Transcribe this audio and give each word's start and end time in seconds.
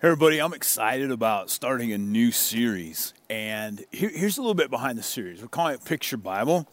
Hey, 0.00 0.08
everybody, 0.08 0.40
I'm 0.40 0.54
excited 0.54 1.10
about 1.10 1.50
starting 1.50 1.92
a 1.92 1.98
new 1.98 2.32
series. 2.32 3.12
And 3.28 3.84
here, 3.90 4.08
here's 4.08 4.38
a 4.38 4.40
little 4.40 4.54
bit 4.54 4.70
behind 4.70 4.96
the 4.96 5.02
series. 5.02 5.42
We're 5.42 5.48
calling 5.48 5.74
it 5.74 5.84
Picture 5.84 6.16
Bible. 6.16 6.66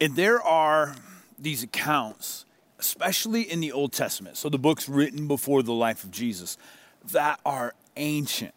And 0.00 0.16
there 0.16 0.42
are 0.42 0.96
these 1.38 1.62
accounts, 1.62 2.44
especially 2.80 3.42
in 3.42 3.60
the 3.60 3.70
Old 3.70 3.92
Testament, 3.92 4.36
so 4.36 4.48
the 4.48 4.58
books 4.58 4.88
written 4.88 5.28
before 5.28 5.62
the 5.62 5.72
life 5.72 6.02
of 6.02 6.10
Jesus, 6.10 6.58
that 7.12 7.38
are 7.46 7.72
ancient. 7.96 8.54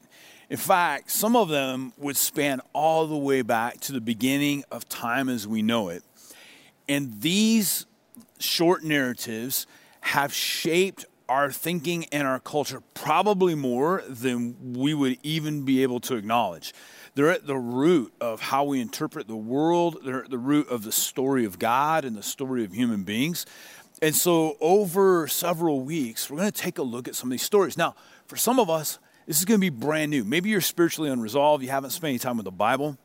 In 0.50 0.58
fact, 0.58 1.12
some 1.12 1.36
of 1.36 1.50
them 1.50 1.94
would 1.96 2.18
span 2.18 2.62
all 2.74 3.06
the 3.06 3.16
way 3.16 3.44
back 3.44 3.80
to 3.82 3.92
the 3.92 4.02
beginning 4.02 4.64
of 4.72 4.90
time 4.90 5.30
as 5.30 5.48
we 5.48 5.62
know 5.62 5.90
it. 5.90 6.02
And 6.88 7.22
these 7.22 7.86
short 8.40 8.84
narratives 8.84 9.68
have 10.02 10.34
shaped 10.34 11.06
our 11.30 11.52
thinking 11.52 12.06
and 12.12 12.28
our 12.28 12.40
culture 12.40 12.82
probably 12.94 13.56
more 13.56 14.04
than 14.08 14.74
we 14.74 14.94
would 14.94 15.18
even 15.24 15.64
be 15.64 15.84
able 15.84 16.00
to 16.02 16.16
acknowledge. 16.16 16.74
They're 17.16 17.32
at 17.32 17.48
the 17.48 17.58
root 17.58 18.14
of 18.20 18.42
how 18.42 18.66
we 18.66 18.82
interpret 18.82 19.28
the 19.28 19.36
world, 19.36 20.00
they're 20.04 20.24
at 20.24 20.30
the 20.30 20.38
root 20.38 20.68
of 20.70 20.84
the 20.84 20.92
story 20.92 21.46
of 21.46 21.60
God 21.60 22.04
and 22.04 22.16
the 22.16 22.24
story 22.24 22.64
of 22.64 22.74
human 22.74 23.04
beings. 23.04 23.46
And 24.02 24.16
so, 24.16 24.56
over 24.62 25.28
several 25.28 25.82
weeks, 25.82 26.30
we're 26.30 26.38
going 26.38 26.52
to 26.52 26.58
take 26.58 26.78
a 26.78 26.84
look 26.84 27.08
at 27.08 27.16
some 27.16 27.30
of 27.30 27.32
these 27.32 27.44
stories. 27.44 27.78
Now, 27.78 27.96
for 28.28 28.38
some 28.38 28.58
of 28.58 28.70
us, 28.70 28.98
this 29.28 29.38
is 29.40 29.46
going 29.46 29.60
to 29.60 29.62
be 29.62 29.70
brand 29.70 30.10
new. 30.10 30.24
Maybe 30.24 30.50
you're 30.50 30.62
spiritually 30.62 31.10
unresolved, 31.10 31.64
you 31.64 31.70
haven't 31.70 31.92
spent 31.92 32.10
any 32.10 32.20
time 32.20 32.38
with 32.38 32.46
the 32.46 32.52
Bible. 32.52 32.98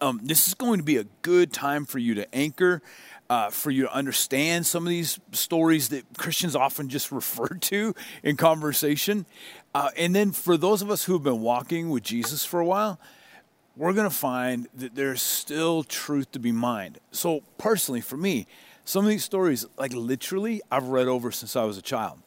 Um, 0.00 0.20
this 0.22 0.46
is 0.46 0.54
going 0.54 0.78
to 0.78 0.84
be 0.84 0.96
a 0.96 1.04
good 1.22 1.52
time 1.52 1.86
for 1.86 1.98
you 1.98 2.14
to 2.14 2.34
anchor 2.34 2.82
uh, 3.28 3.50
for 3.50 3.70
you 3.70 3.82
to 3.82 3.92
understand 3.92 4.66
some 4.66 4.84
of 4.84 4.90
these 4.90 5.18
stories 5.32 5.88
that 5.88 6.04
Christians 6.16 6.54
often 6.54 6.88
just 6.88 7.10
refer 7.10 7.48
to 7.48 7.94
in 8.22 8.36
conversation. 8.36 9.26
Uh, 9.74 9.90
and 9.96 10.14
then 10.14 10.32
for 10.32 10.56
those 10.56 10.82
of 10.82 10.90
us 10.90 11.04
who 11.04 11.12
have 11.14 11.22
been 11.22 11.40
walking 11.40 11.90
with 11.90 12.02
Jesus 12.02 12.44
for 12.44 12.60
a 12.60 12.66
while, 12.66 13.00
we're 13.76 13.92
going 13.92 14.08
to 14.08 14.14
find 14.14 14.68
that 14.74 14.94
there's 14.94 15.20
still 15.20 15.82
truth 15.82 16.32
to 16.32 16.38
be 16.38 16.50
mined. 16.52 16.98
So, 17.10 17.42
personally, 17.58 18.00
for 18.00 18.16
me, 18.16 18.46
some 18.84 19.04
of 19.04 19.10
these 19.10 19.24
stories, 19.24 19.66
like 19.76 19.92
literally, 19.92 20.62
I've 20.70 20.88
read 20.88 21.08
over 21.08 21.30
since 21.30 21.56
I 21.56 21.64
was 21.64 21.76
a 21.76 21.82
child. 21.82 22.20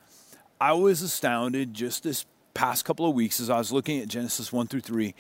I 0.61 0.73
was 0.73 1.01
astounded 1.01 1.73
just 1.73 2.03
this 2.03 2.25
past 2.53 2.85
couple 2.85 3.07
of 3.07 3.15
weeks 3.15 3.39
as 3.39 3.49
I 3.49 3.57
was 3.57 3.71
looking 3.71 3.99
at 3.99 4.09
Genesis 4.09 4.51
1 4.51 4.67
through 4.67 4.81
3, 4.81 5.15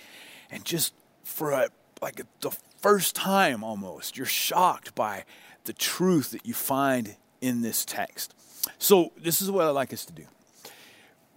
and 0.51 0.63
just 0.65 0.93
for 1.23 1.51
a, 1.51 1.69
like 2.01 2.21
the 2.41 2.51
first 2.81 3.15
time 3.15 3.63
almost, 3.63 4.17
you're 4.17 4.25
shocked 4.25 4.93
by 4.93 5.23
the 5.65 5.73
truth 5.73 6.31
that 6.31 6.45
you 6.45 6.53
find 6.53 7.15
in 7.41 7.61
this 7.61 7.85
text. 7.85 8.33
So, 8.77 9.11
this 9.17 9.41
is 9.41 9.49
what 9.49 9.65
I'd 9.65 9.71
like 9.71 9.93
us 9.93 10.05
to 10.05 10.13
do. 10.13 10.25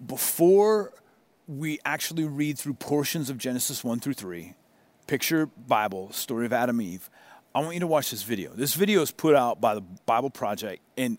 Before 0.04 0.92
we 1.46 1.78
actually 1.84 2.24
read 2.24 2.58
through 2.58 2.74
portions 2.74 3.30
of 3.30 3.38
Genesis 3.38 3.84
1 3.84 4.00
through 4.00 4.14
3, 4.14 4.54
picture 5.06 5.46
Bible, 5.46 6.12
story 6.12 6.46
of 6.46 6.52
Adam 6.52 6.80
and 6.80 6.88
Eve, 6.88 7.10
I 7.54 7.60
want 7.60 7.74
you 7.74 7.80
to 7.80 7.86
watch 7.86 8.10
this 8.10 8.22
video. 8.22 8.52
This 8.54 8.74
video 8.74 9.02
is 9.02 9.10
put 9.10 9.34
out 9.34 9.60
by 9.60 9.74
the 9.74 9.82
Bible 10.06 10.30
Project, 10.30 10.82
and 10.96 11.18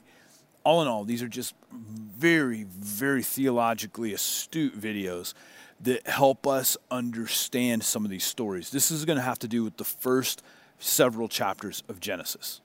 all 0.63 0.81
in 0.81 0.87
all, 0.87 1.03
these 1.03 1.21
are 1.21 1.27
just 1.27 1.53
very, 1.71 2.63
very 2.63 3.21
theologically 3.21 4.13
astute 4.13 4.79
videos 4.79 5.33
that 5.81 6.07
help 6.07 6.47
us 6.47 6.77
understand 6.89 7.83
some 7.83 8.05
of 8.05 8.11
these 8.11 8.23
stories. 8.23 8.69
This 8.71 8.89
is 8.89 9.05
going 9.05 9.17
to 9.17 9.23
have 9.23 9.39
to 9.39 9.47
do 9.47 9.63
with 9.63 9.77
the 9.77 9.83
first 9.83 10.41
several 10.79 11.27
chapters 11.27 11.83
of 11.89 11.99
Genesis. 11.99 12.61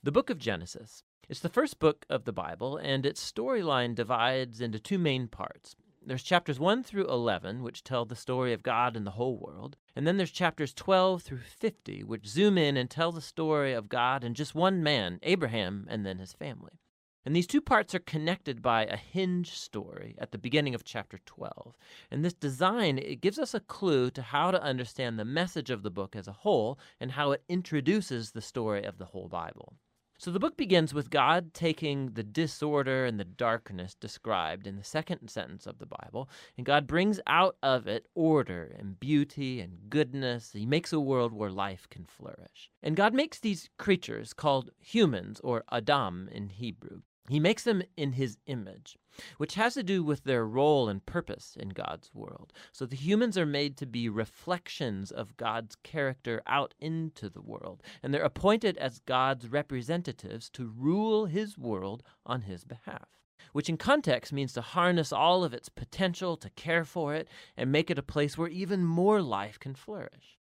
The 0.00 0.12
book 0.12 0.30
of 0.30 0.38
Genesis 0.38 1.02
It's 1.28 1.40
the 1.40 1.48
first 1.48 1.80
book 1.80 2.06
of 2.08 2.24
the 2.24 2.32
Bible, 2.32 2.76
and 2.76 3.04
its 3.04 3.32
storyline 3.32 3.96
divides 3.96 4.60
into 4.60 4.78
two 4.78 4.96
main 4.96 5.26
parts. 5.26 5.74
There's 6.06 6.22
chapters 6.22 6.60
1 6.60 6.84
through 6.84 7.08
11, 7.08 7.64
which 7.64 7.82
tell 7.82 8.04
the 8.04 8.14
story 8.14 8.52
of 8.52 8.62
God 8.62 8.96
and 8.96 9.04
the 9.04 9.10
whole 9.10 9.36
world. 9.36 9.76
And 9.96 10.06
then 10.06 10.16
there's 10.16 10.30
chapters 10.30 10.72
12 10.72 11.24
through 11.24 11.38
50, 11.38 12.04
which 12.04 12.28
zoom 12.28 12.56
in 12.56 12.76
and 12.76 12.88
tell 12.88 13.10
the 13.10 13.20
story 13.20 13.72
of 13.72 13.88
God 13.88 14.22
and 14.22 14.36
just 14.36 14.54
one 14.54 14.84
man, 14.84 15.18
Abraham, 15.24 15.84
and 15.90 16.06
then 16.06 16.18
his 16.18 16.32
family. 16.32 16.78
And 17.26 17.34
these 17.34 17.48
two 17.48 17.60
parts 17.60 17.92
are 17.92 17.98
connected 17.98 18.62
by 18.62 18.84
a 18.84 18.96
hinge 18.96 19.50
story 19.50 20.14
at 20.18 20.30
the 20.30 20.38
beginning 20.38 20.76
of 20.76 20.84
chapter 20.84 21.18
12. 21.26 21.76
And 22.08 22.24
this 22.24 22.34
design 22.34 22.98
it 22.98 23.20
gives 23.20 23.38
us 23.38 23.52
a 23.52 23.60
clue 23.60 24.10
to 24.12 24.22
how 24.22 24.52
to 24.52 24.62
understand 24.62 25.18
the 25.18 25.24
message 25.24 25.70
of 25.70 25.82
the 25.82 25.90
book 25.90 26.14
as 26.14 26.28
a 26.28 26.32
whole 26.32 26.78
and 27.00 27.10
how 27.10 27.32
it 27.32 27.42
introduces 27.48 28.30
the 28.30 28.40
story 28.40 28.84
of 28.84 28.98
the 28.98 29.06
whole 29.06 29.28
Bible. 29.28 29.74
So 30.20 30.32
the 30.32 30.40
book 30.40 30.56
begins 30.56 30.92
with 30.92 31.10
God 31.10 31.54
taking 31.54 32.14
the 32.14 32.24
disorder 32.24 33.04
and 33.04 33.20
the 33.20 33.24
darkness 33.24 33.94
described 33.94 34.66
in 34.66 34.74
the 34.74 34.82
second 34.82 35.28
sentence 35.28 35.64
of 35.64 35.78
the 35.78 35.86
Bible, 35.86 36.28
and 36.56 36.66
God 36.66 36.88
brings 36.88 37.20
out 37.28 37.56
of 37.62 37.86
it 37.86 38.08
order 38.16 38.74
and 38.76 38.98
beauty 38.98 39.60
and 39.60 39.78
goodness. 39.88 40.50
He 40.52 40.66
makes 40.66 40.92
a 40.92 40.98
world 40.98 41.32
where 41.32 41.50
life 41.50 41.88
can 41.88 42.04
flourish. 42.04 42.68
And 42.82 42.96
God 42.96 43.14
makes 43.14 43.38
these 43.38 43.70
creatures 43.78 44.32
called 44.32 44.72
humans, 44.80 45.40
or 45.44 45.62
Adam 45.70 46.28
in 46.32 46.48
Hebrew. 46.48 47.02
He 47.28 47.38
makes 47.38 47.62
them 47.62 47.82
in 47.96 48.14
his 48.14 48.38
image, 48.46 48.98
which 49.36 49.54
has 49.54 49.74
to 49.74 49.82
do 49.82 50.02
with 50.02 50.24
their 50.24 50.46
role 50.46 50.88
and 50.88 51.04
purpose 51.06 51.56
in 51.58 51.70
God's 51.70 52.10
world. 52.14 52.52
So 52.72 52.86
the 52.86 52.96
humans 52.96 53.36
are 53.36 53.46
made 53.46 53.76
to 53.78 53.86
be 53.86 54.08
reflections 54.08 55.10
of 55.10 55.36
God's 55.36 55.76
character 55.76 56.42
out 56.46 56.74
into 56.80 57.28
the 57.28 57.42
world, 57.42 57.82
and 58.02 58.12
they're 58.12 58.22
appointed 58.22 58.76
as 58.78 59.00
God's 59.00 59.48
representatives 59.48 60.48
to 60.50 60.72
rule 60.76 61.26
his 61.26 61.58
world 61.58 62.02
on 62.24 62.42
his 62.42 62.64
behalf. 62.64 63.08
Which 63.52 63.68
in 63.68 63.76
context 63.76 64.32
means 64.32 64.52
to 64.52 64.60
harness 64.60 65.12
all 65.12 65.42
of 65.42 65.54
its 65.54 65.68
potential, 65.68 66.36
to 66.36 66.50
care 66.50 66.84
for 66.84 67.14
it, 67.14 67.28
and 67.56 67.72
make 67.72 67.90
it 67.90 67.98
a 67.98 68.02
place 68.02 68.36
where 68.36 68.48
even 68.48 68.84
more 68.84 69.22
life 69.22 69.58
can 69.58 69.74
flourish. 69.74 70.37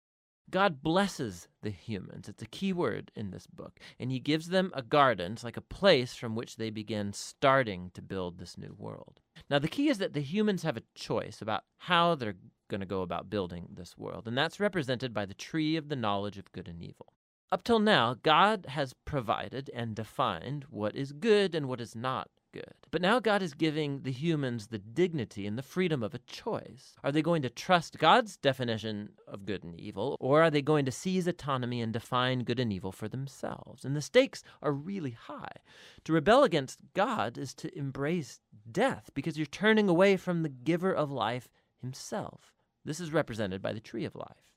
God 0.53 0.83
blesses 0.83 1.49
the 1.63 1.71
humans. 1.71 2.29
It's 2.29 2.43
a 2.43 2.47
key 2.47 2.75
word 2.75 3.11
in 3.17 3.31
this 3.31 3.47
book. 3.47 3.81
And 3.99 4.13
he 4.13 4.21
gives 4.21 4.51
them 4.51 4.71
a 4.75 4.83
garden. 4.83 5.33
It's 5.33 5.43
like 5.43 5.57
a 5.57 5.63
place 5.63 6.15
from 6.15 6.37
which 6.37 6.57
they 6.57 6.69
begin 6.69 7.15
starting 7.15 7.91
to 7.95 8.03
build 8.03 8.39
this 8.39 8.59
new 8.59 8.77
world. 8.79 9.19
Now, 9.49 9.59
the 9.59 9.67
key 9.67 9.89
is 9.89 9.97
that 9.99 10.12
the 10.12 10.21
humans 10.21 10.62
have 10.62 10.77
a 10.77 10.83
choice 10.95 11.41
about 11.41 11.65
how 11.79 12.15
they're 12.15 12.37
going 12.69 12.81
to 12.81 12.87
go 12.87 13.01
about 13.01 13.31
building 13.31 13.69
this 13.73 13.97
world. 13.97 14.29
And 14.29 14.37
that's 14.37 14.61
represented 14.61 15.15
by 15.15 15.25
the 15.25 15.35
tree 15.35 15.77
of 15.77 15.89
the 15.89 15.97
knowledge 15.97 16.37
of 16.37 16.53
good 16.53 16.69
and 16.69 16.83
evil. 16.83 17.15
Up 17.51 17.65
till 17.65 17.79
now, 17.79 18.17
God 18.23 18.67
has 18.69 18.95
provided 19.07 19.71
and 19.75 19.97
defined 19.97 20.67
what 20.69 20.95
is 20.95 21.12
good 21.12 21.55
and 21.55 21.67
what 21.67 21.81
is 21.81 21.97
not 21.97 22.29
good. 22.53 22.75
But 22.91 23.03
now 23.03 23.19
God 23.21 23.43
is 23.43 23.55
giving 23.55 24.03
the 24.03 24.13
humans 24.13 24.67
the 24.67 24.79
dignity 24.79 25.47
and 25.47 25.57
the 25.57 25.63
freedom 25.63 26.03
of 26.03 26.15
a 26.15 26.19
choice. 26.19 26.95
Are 27.03 27.11
they 27.11 27.23
going 27.23 27.43
to 27.43 27.51
trust 27.51 27.99
God's 27.99 28.37
definition 28.37 29.11
of 29.27 29.47
good 29.47 29.65
and 29.65 29.79
evil, 29.81 30.17
or 30.21 30.43
are 30.43 30.51
they 30.51 30.62
going 30.62 30.85
to 30.85 30.93
seize 30.93 31.27
autonomy 31.27 31.81
and 31.81 31.93
define 31.93 32.45
good 32.45 32.61
and 32.61 32.73
evil 32.73 32.93
for 32.93 33.09
themselves? 33.09 33.85
And 33.85 33.97
the 33.97 34.03
stakes 34.03 34.43
are 34.62 34.73
really 34.73 35.12
high. 35.12 35.57
To 36.05 36.12
rebel 36.12 36.45
against 36.45 36.81
God 36.95 37.39
is 37.39 37.55
to 37.55 37.77
embrace 37.77 38.41
death 38.71 39.11
because 39.15 39.37
you're 39.37 39.47
turning 39.47 39.89
away 39.89 40.17
from 40.17 40.43
the 40.43 40.49
giver 40.49 40.93
of 40.93 41.11
life 41.11 41.49
himself. 41.81 42.53
This 42.85 43.01
is 43.01 43.12
represented 43.12 43.62
by 43.62 43.73
the 43.73 43.81
tree 43.81 44.05
of 44.05 44.15
life. 44.15 44.52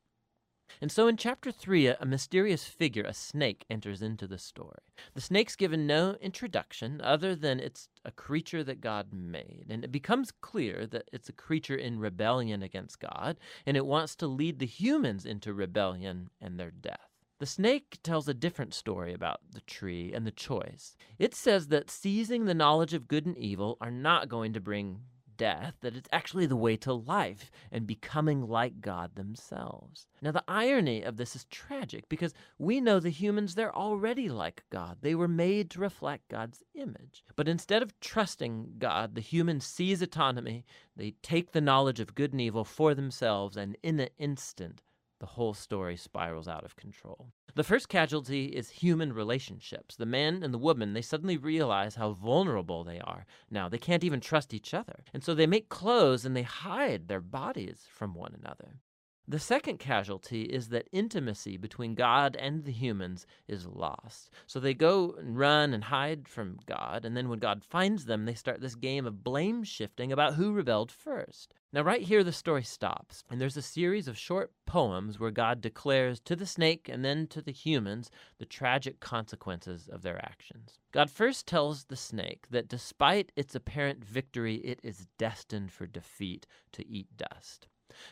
And 0.81 0.91
so 0.91 1.07
in 1.07 1.17
chapter 1.17 1.51
3, 1.51 1.87
a, 1.87 2.05
mysterious 2.05 2.65
figure, 2.65 3.03
a 3.03 3.13
snake, 3.13 3.65
enters 3.69 4.01
into 4.01 4.27
the 4.27 4.37
story. 4.37 4.79
The 5.13 5.21
snake's 5.21 5.55
given 5.55 5.87
no 5.87 6.15
introduction 6.21 7.01
other 7.01 7.35
than 7.35 7.59
it's 7.59 7.87
a 8.03 8.11
creature 8.11 8.63
that 8.63 8.81
God 8.81 9.13
made. 9.13 9.65
And 9.69 9.83
it 9.83 9.91
becomes 9.91 10.31
clear 10.31 10.85
that 10.87 11.09
it's 11.13 11.29
a 11.29 11.33
creature 11.33 11.75
in 11.75 11.99
rebellion 11.99 12.61
against 12.61 12.99
God, 12.99 13.37
and 13.65 13.77
it 13.77 13.85
wants 13.85 14.15
to 14.17 14.27
lead 14.27 14.59
the 14.59 14.65
humans 14.65 15.25
into 15.25 15.53
rebellion 15.53 16.29
and 16.41 16.59
their 16.59 16.71
death. 16.71 17.09
The 17.39 17.45
snake 17.45 17.99
tells 18.01 18.29
a 18.29 18.33
different 18.33 18.73
story 18.73 19.13
about 19.13 19.41
the 19.51 19.61
tree 19.61 20.13
and 20.13 20.25
the 20.25 20.31
choice. 20.31 20.95
It 21.19 21.35
says 21.35 21.67
that 21.67 21.91
seizing 21.91 22.45
the 22.45 22.53
knowledge 22.53 22.93
of 22.93 23.09
good 23.09 23.25
and 23.25 23.37
evil 23.37 23.77
are 23.81 23.91
not 23.91 24.29
going 24.29 24.53
to 24.53 24.61
bring 24.61 25.01
death, 25.38 25.75
that 25.81 25.96
it's 25.96 26.09
actually 26.12 26.46
the 26.46 26.56
way 26.56 26.78
to 26.78 26.94
life 26.94 27.51
and 27.72 27.87
becoming 27.87 28.47
like 28.47 28.82
God 28.82 29.16
themselves. 29.16 30.08
Now, 30.22 30.32
the 30.32 30.43
irony 30.47 31.03
of 31.03 31.17
this 31.17 31.35
is 31.35 31.46
tragic 31.46 32.08
because 32.09 32.34
we 32.58 32.82
know 32.82 32.99
the 32.99 33.09
humans, 33.09 33.55
they're 33.55 33.76
already 33.76 34.29
like 34.29 34.64
God. 34.70 34.97
They 35.02 35.16
were 35.16 35.28
made 35.28 35.70
to 35.72 35.79
reflect 35.79 36.29
God's 36.29 36.64
image. 36.73 37.23
But 37.35 37.47
instead 37.47 37.82
of 37.82 37.99
trusting 37.99 38.76
God, 38.78 39.16
the 39.16 39.22
humans 39.22 39.66
seize 39.66 40.02
autonomy, 40.02 40.66
they 40.96 41.11
take 41.22 41.52
the 41.52 41.61
knowledge 41.61 41.99
of 41.99 42.16
good 42.16 42.31
and 42.31 42.41
evil 42.41 42.64
for 42.64 42.96
themselves, 42.96 43.58
and 43.58 43.78
in 43.84 43.99
an 43.99 44.09
instant, 44.17 44.81
the 45.20 45.26
whole 45.26 45.53
story 45.53 45.96
spirals 45.96 46.47
out 46.47 46.66
of 46.66 46.76
control. 46.76 47.29
The 47.56 47.64
first 47.64 47.88
casualty 47.88 48.47
is 48.47 48.70
human 48.70 49.14
relationships. 49.14 49.96
The 49.96 50.06
man 50.06 50.44
and 50.44 50.53
the 50.53 50.58
woman, 50.58 50.94
they 50.94 51.02
suddenly 51.02 51.38
realize 51.38 51.96
how 51.96 52.12
vulnerable 52.12 52.84
they 52.84 53.00
are. 53.00 53.26
Now, 53.50 53.70
they 53.70 53.78
can't 53.78 54.03
even 54.03 54.20
trust 54.20 54.53
each 54.53 54.73
other. 54.73 55.06
And 55.14 55.23
so 55.23 55.34
they 55.34 55.47
make 55.47 55.70
clothes 55.70 56.26
and 56.26 56.35
they 56.35 56.44
hide 56.44 57.08
their 57.08 57.22
bodies 57.22 57.88
from 57.90 58.14
one 58.14 58.35
another. 58.38 58.82
The 59.27 59.39
second 59.39 59.79
casualty 59.79 60.43
is 60.43 60.69
that 60.69 60.87
intimacy 60.91 61.57
between 61.57 61.95
God 61.95 62.35
and 62.35 62.63
the 62.63 62.72
humans 62.72 63.25
is 63.47 63.66
lost. 63.66 64.29
So 64.45 64.59
they 64.59 64.75
go 64.75 65.16
and 65.17 65.35
run 65.35 65.73
and 65.73 65.85
hide 65.85 66.27
from 66.27 66.59
God, 66.67 67.05
and 67.05 67.17
then 67.17 67.27
when 67.27 67.39
God 67.39 67.63
finds 67.63 68.05
them, 68.05 68.25
they 68.25 68.35
start 68.35 68.61
this 68.61 68.75
game 68.75 69.07
of 69.07 69.23
blame 69.23 69.63
shifting 69.63 70.11
about 70.11 70.35
who 70.35 70.51
rebelled 70.51 70.91
first. 70.91 71.55
Now, 71.73 71.81
right 71.81 72.03
here, 72.03 72.23
the 72.23 72.31
story 72.31 72.61
stops, 72.61 73.23
and 73.27 73.41
there's 73.41 73.57
a 73.57 73.63
series 73.63 74.07
of 74.07 74.16
short 74.16 74.51
poems 74.67 75.19
where 75.19 75.31
God 75.31 75.59
declares 75.59 76.19
to 76.19 76.35
the 76.35 76.45
snake 76.45 76.87
and 76.87 77.03
then 77.03 77.25
to 77.28 77.41
the 77.41 77.51
humans 77.51 78.11
the 78.37 78.45
tragic 78.45 78.99
consequences 78.99 79.89
of 79.91 80.03
their 80.03 80.23
actions. 80.23 80.78
God 80.91 81.09
first 81.09 81.47
tells 81.47 81.85
the 81.85 81.95
snake 81.95 82.45
that 82.51 82.67
despite 82.67 83.31
its 83.35 83.55
apparent 83.55 84.05
victory, 84.05 84.57
it 84.57 84.79
is 84.83 85.07
destined 85.17 85.71
for 85.71 85.87
defeat 85.87 86.45
to 86.73 86.87
eat 86.87 87.07
dust. 87.17 87.67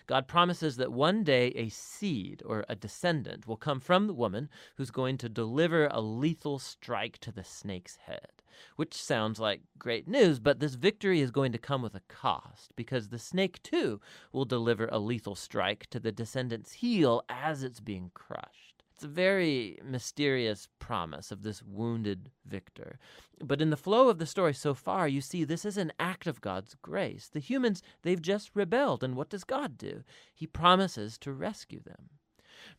God 0.07 0.27
promises 0.27 0.77
that 0.77 0.91
one 0.91 1.23
day 1.23 1.47
a 1.55 1.69
seed 1.69 2.43
or 2.45 2.65
a 2.67 2.75
descendant 2.75 3.47
will 3.47 3.57
come 3.57 3.79
from 3.79 4.07
the 4.07 4.13
woman 4.13 4.49
who's 4.75 4.91
going 4.91 5.17
to 5.19 5.29
deliver 5.29 5.87
a 5.87 6.01
lethal 6.01 6.59
strike 6.59 7.17
to 7.19 7.31
the 7.31 7.43
snake's 7.43 7.97
head. 7.97 8.41
Which 8.75 8.93
sounds 8.93 9.39
like 9.39 9.61
great 9.77 10.07
news, 10.07 10.39
but 10.39 10.59
this 10.59 10.75
victory 10.75 11.21
is 11.21 11.31
going 11.31 11.51
to 11.53 11.57
come 11.57 11.81
with 11.81 11.95
a 11.95 12.01
cost 12.07 12.71
because 12.75 13.09
the 13.09 13.19
snake 13.19 13.61
too 13.63 13.99
will 14.31 14.45
deliver 14.45 14.87
a 14.87 14.99
lethal 14.99 15.35
strike 15.35 15.87
to 15.89 15.99
the 15.99 16.11
descendant's 16.11 16.73
heel 16.73 17.23
as 17.29 17.63
it's 17.63 17.79
being 17.79 18.11
crushed. 18.13 18.72
It's 19.03 19.11
a 19.11 19.13
very 19.13 19.77
mysterious 19.83 20.69
promise 20.79 21.29
of 21.29 21.43
this 21.43 21.61
wounded 21.61 22.31
victor. 22.45 22.99
But 23.43 23.61
in 23.61 23.69
the 23.69 23.75
flow 23.75 24.07
of 24.07 24.17
the 24.17 24.25
story 24.25 24.53
so 24.53 24.73
far, 24.73 25.09
you 25.09 25.19
see 25.19 25.43
this 25.43 25.65
is 25.65 25.75
an 25.75 25.91
act 25.99 26.25
of 26.25 26.39
God's 26.39 26.77
grace. 26.81 27.27
The 27.27 27.41
humans, 27.41 27.83
they've 28.03 28.21
just 28.21 28.51
rebelled, 28.53 29.03
and 29.03 29.17
what 29.17 29.29
does 29.29 29.43
God 29.43 29.77
do? 29.77 30.05
He 30.33 30.47
promises 30.47 31.17
to 31.17 31.33
rescue 31.33 31.81
them. 31.81 32.11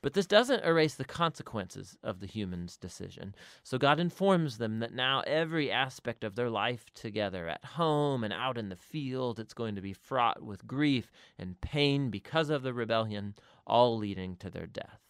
But 0.00 0.14
this 0.14 0.26
doesn't 0.26 0.64
erase 0.64 0.94
the 0.94 1.04
consequences 1.04 1.98
of 2.02 2.20
the 2.20 2.26
humans' 2.26 2.78
decision. 2.78 3.34
So 3.62 3.76
God 3.76 4.00
informs 4.00 4.56
them 4.56 4.78
that 4.78 4.94
now 4.94 5.22
every 5.26 5.70
aspect 5.70 6.24
of 6.24 6.36
their 6.36 6.48
life 6.48 6.86
together, 6.94 7.48
at 7.48 7.62
home 7.66 8.24
and 8.24 8.32
out 8.32 8.56
in 8.56 8.70
the 8.70 8.76
field, 8.76 9.38
it's 9.38 9.52
going 9.52 9.74
to 9.74 9.82
be 9.82 9.92
fraught 9.92 10.42
with 10.42 10.66
grief 10.66 11.12
and 11.38 11.60
pain 11.60 12.08
because 12.08 12.48
of 12.48 12.62
the 12.62 12.72
rebellion, 12.72 13.34
all 13.66 13.98
leading 13.98 14.36
to 14.36 14.48
their 14.48 14.66
death. 14.66 15.03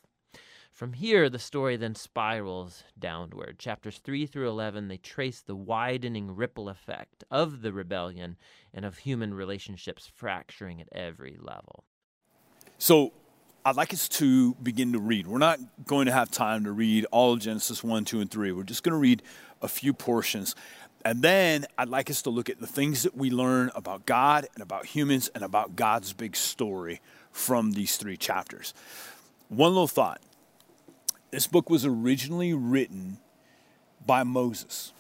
From 0.75 0.95
here, 0.95 1.31
the 1.31 1.39
story 1.39 1.77
then 1.77 1.95
spirals 1.95 2.83
downward. 2.99 3.61
Chapters 3.61 3.99
3 3.99 4.27
through 4.27 4.49
11, 4.49 4.89
they 4.89 4.97
trace 4.97 5.41
the 5.41 5.55
widening 5.55 6.35
ripple 6.35 6.69
effect 6.69 7.23
of 7.31 7.63
the 7.63 7.73
rebellion 7.73 8.37
and 8.73 8.85
of 8.85 8.99
human 8.99 9.35
relationships 9.35 10.11
fracturing 10.13 10.81
at 10.81 10.89
every 10.91 11.37
level. 11.41 11.85
So, 12.77 13.13
I'd 13.65 13.77
like 13.77 13.95
us 13.95 14.09
to 14.09 14.55
begin 14.55 14.93
to 14.95 14.99
read. 14.99 15.29
We're 15.29 15.39
not 15.39 15.61
going 15.87 16.07
to 16.07 16.13
have 16.13 16.33
time 16.33 16.65
to 16.65 16.73
read 16.73 17.07
all 17.13 17.35
of 17.35 17.39
Genesis 17.39 17.85
1, 17.85 18.05
2, 18.05 18.21
and 18.23 18.31
3. 18.31 18.51
We're 18.51 18.65
just 18.65 18.83
going 18.83 18.95
to 18.95 18.99
read 18.99 19.23
a 19.63 19.69
few 19.69 19.95
portions. 19.95 20.57
And 21.05 21.23
then 21.23 21.67
I'd 21.79 21.89
like 21.89 22.11
us 22.11 22.21
to 22.23 22.31
look 22.31 22.51
at 22.51 22.59
the 22.59 22.67
things 22.67 23.05
that 23.05 23.17
we 23.17 23.31
learn 23.31 23.71
about 23.77 24.07
God 24.07 24.49
and 24.55 24.63
about 24.63 24.87
humans 24.87 25.31
and 25.37 25.45
about 25.45 25.77
God's 25.77 26.13
big 26.13 26.35
story 26.35 27.01
from 27.31 27.73
these 27.73 27.97
three 27.97 28.17
chapters. 28.17 28.75
One 29.49 29.71
little 29.71 29.87
thought 29.87 30.21
this 31.35 31.49
book 31.49 31.69
was 31.69 31.85
originally 31.85 32.55
written 32.55 33.19
by 34.07 34.23
Moses. 34.23 34.93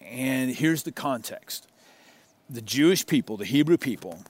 And 0.00 0.50
here's 0.50 0.82
the 0.84 0.92
context 0.92 1.68
the 2.48 2.62
Jewish 2.62 3.04
people, 3.04 3.36
the 3.36 3.44
Hebrew 3.44 3.76
people, 3.76 4.20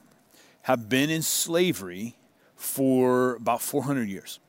have 0.62 0.88
been 0.88 1.10
in 1.10 1.22
slavery 1.22 2.16
for 2.56 3.36
about 3.36 3.62
400 3.62 4.08
years. 4.08 4.40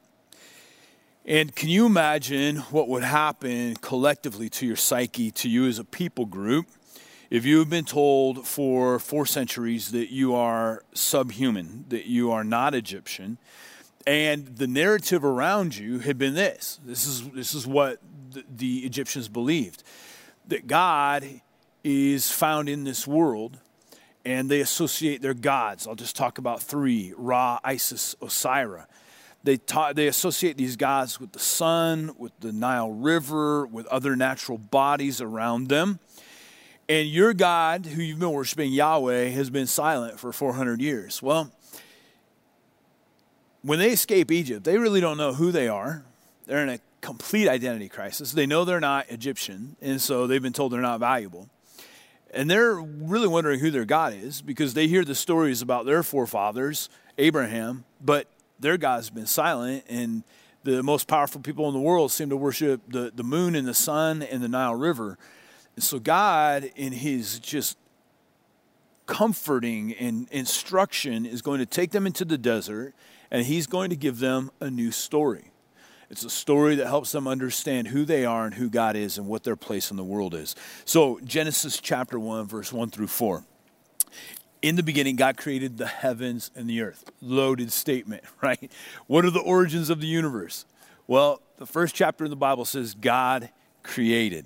And 1.26 1.56
can 1.56 1.70
you 1.70 1.86
imagine 1.86 2.58
what 2.72 2.88
would 2.88 3.04
happen 3.04 3.76
collectively 3.76 4.50
to 4.50 4.66
your 4.66 4.76
psyche, 4.76 5.30
to 5.30 5.48
you 5.48 5.68
as 5.68 5.78
a 5.78 5.84
people 5.84 6.26
group, 6.26 6.66
if 7.30 7.46
you 7.46 7.60
have 7.60 7.70
been 7.70 7.86
told 7.86 8.48
for 8.48 8.98
four 8.98 9.28
centuries 9.28 9.92
that 9.92 10.12
you 10.12 10.34
are 10.34 10.84
subhuman, 10.96 11.86
that 11.90 12.08
you 12.08 12.32
are 12.32 12.44
not 12.44 12.74
Egyptian, 12.74 13.38
and 14.08 14.46
the 14.58 14.68
narrative 14.68 15.24
around 15.24 15.76
you 15.76 16.00
had 16.00 16.18
been 16.18 16.34
this 16.34 16.80
this 16.86 17.06
is, 17.06 17.30
this 17.30 17.54
is 17.54 17.68
what 17.68 18.00
the, 18.32 18.44
the 18.56 18.78
Egyptians 18.80 19.28
believed 19.28 19.84
that 20.48 20.68
God 20.68 21.42
is 21.84 22.32
found 22.32 22.70
in 22.70 22.84
this 22.84 23.08
world 23.08 23.60
and 24.26 24.50
they 24.50 24.60
associate 24.60 25.22
their 25.22 25.34
gods. 25.34 25.88
I'll 25.88 25.96
just 25.96 26.16
talk 26.16 26.38
about 26.38 26.62
three 26.62 27.14
Ra, 27.18 27.60
Isis, 27.64 28.16
Osiris. 28.22 28.86
They, 29.44 29.56
ta- 29.56 29.94
they 29.94 30.08
associate 30.08 30.58
these 30.58 30.76
gods 30.76 31.20
with 31.20 31.32
the 31.32 31.40
sun, 31.40 32.12
with 32.18 32.34
the 32.42 32.52
Nile 32.52 32.92
River, 32.92 33.66
with 33.66 33.86
other 33.88 34.18
natural 34.18 34.58
bodies 34.58 35.22
around 35.22 35.70
them. 35.70 36.00
And 36.90 37.08
your 37.08 37.34
God, 37.34 37.86
who 37.86 38.02
you've 38.02 38.20
been 38.20 38.32
worshiping, 38.32 38.74
Yahweh, 38.74 39.30
has 39.30 39.50
been 39.50 39.68
silent 39.68 40.20
for 40.20 40.34
400 40.34 40.82
years. 40.82 41.22
Well, 41.22 41.52
when 43.62 43.80
they 43.80 43.92
escape 43.92 44.32
Egypt, 44.32 44.64
they 44.64 44.78
really 44.78 45.02
don't 45.02 45.18
know 45.18 45.34
who 45.34 45.52
they 45.52 45.68
are. 45.68 46.04
They're 46.46 46.64
in 46.64 46.70
a 46.70 46.80
complete 47.02 47.48
identity 47.48 47.90
crisis. 47.90 48.32
They 48.32 48.46
know 48.46 48.66
they're 48.66 48.80
not 48.80 49.10
Egyptian, 49.10 49.76
and 49.82 50.02
so 50.02 50.28
they've 50.28 50.42
been 50.42 50.54
told 50.54 50.72
they're 50.72 50.82
not 50.82 51.00
valuable. 51.00 51.50
And 52.32 52.50
they're 52.50 52.76
really 52.76 53.28
wondering 53.28 53.60
who 53.60 53.72
their 53.72 53.86
God 53.86 54.14
is 54.14 54.42
because 54.42 54.74
they 54.74 54.88
hear 54.88 55.04
the 55.04 55.16
stories 55.16 55.62
about 55.62 55.86
their 55.86 56.04
forefathers, 56.04 56.90
Abraham, 57.18 57.86
but 58.00 58.28
their 58.60 58.78
God's 58.78 59.10
been 59.10 59.26
silent, 59.26 59.84
and 59.90 60.24
the 60.64 60.84
most 60.84 61.08
powerful 61.08 61.42
people 61.42 61.68
in 61.68 61.74
the 61.74 61.80
world 61.80 62.12
seem 62.12 62.30
to 62.30 62.38
worship 62.38 62.82
the, 62.88 63.12
the 63.16 63.24
moon 63.24 63.56
and 63.56 63.68
the 63.68 63.74
sun 63.74 64.22
and 64.22 64.44
the 64.44 64.48
Nile 64.48 64.76
River. 64.76 65.18
And 65.76 65.84
so 65.84 66.00
God, 66.00 66.70
in 66.76 66.92
his 66.92 67.40
just 67.40 67.78
comforting 69.06 69.94
and 69.94 70.28
instruction, 70.32 71.26
is 71.26 71.42
going 71.42 71.60
to 71.60 71.66
take 71.66 71.92
them 71.92 72.06
into 72.06 72.26
the 72.26 72.38
desert 72.38 72.94
and 73.32 73.46
he's 73.46 73.68
going 73.68 73.90
to 73.90 73.96
give 73.96 74.20
them 74.20 74.52
a 74.60 74.70
new 74.70 74.92
story. 74.92 75.52
It's 76.10 76.26
a 76.26 76.30
story 76.30 76.76
that 76.76 76.88
helps 76.88 77.12
them 77.12 77.28
understand 77.28 77.90
who 77.90 78.04
they 78.04 78.26
are 78.26 78.46
and 78.46 78.56
who 78.56 78.70
God 78.70 78.96
is 78.96 79.18
and 79.18 79.28
what 79.28 79.44
their 79.44 79.56
place 79.56 79.92
in 79.92 79.98
the 79.98 80.04
world 80.04 80.34
is. 80.34 80.56
So, 80.84 81.20
Genesis 81.24 81.80
chapter 81.80 82.20
1, 82.20 82.48
verse 82.48 82.74
1 82.74 82.90
through 82.90 83.08
4. 83.08 83.44
In 84.64 84.76
the 84.76 84.84
beginning, 84.84 85.16
God 85.16 85.38
created 85.38 85.78
the 85.78 85.86
heavens 85.86 86.50
and 86.56 86.68
the 86.68 86.82
earth. 86.82 87.12
Loaded 87.22 87.72
statement, 87.72 88.24
right? 88.42 88.72
What 89.06 89.24
are 89.24 89.30
the 89.30 89.40
origins 89.40 89.92
of 89.92 90.02
the 90.02 90.08
universe? 90.08 90.66
Well, 91.06 91.42
the 91.58 91.68
first 91.68 91.94
chapter 91.94 92.24
in 92.24 92.32
the 92.32 92.36
Bible 92.36 92.66
says 92.66 92.96
God 92.96 93.50
created. 93.84 94.46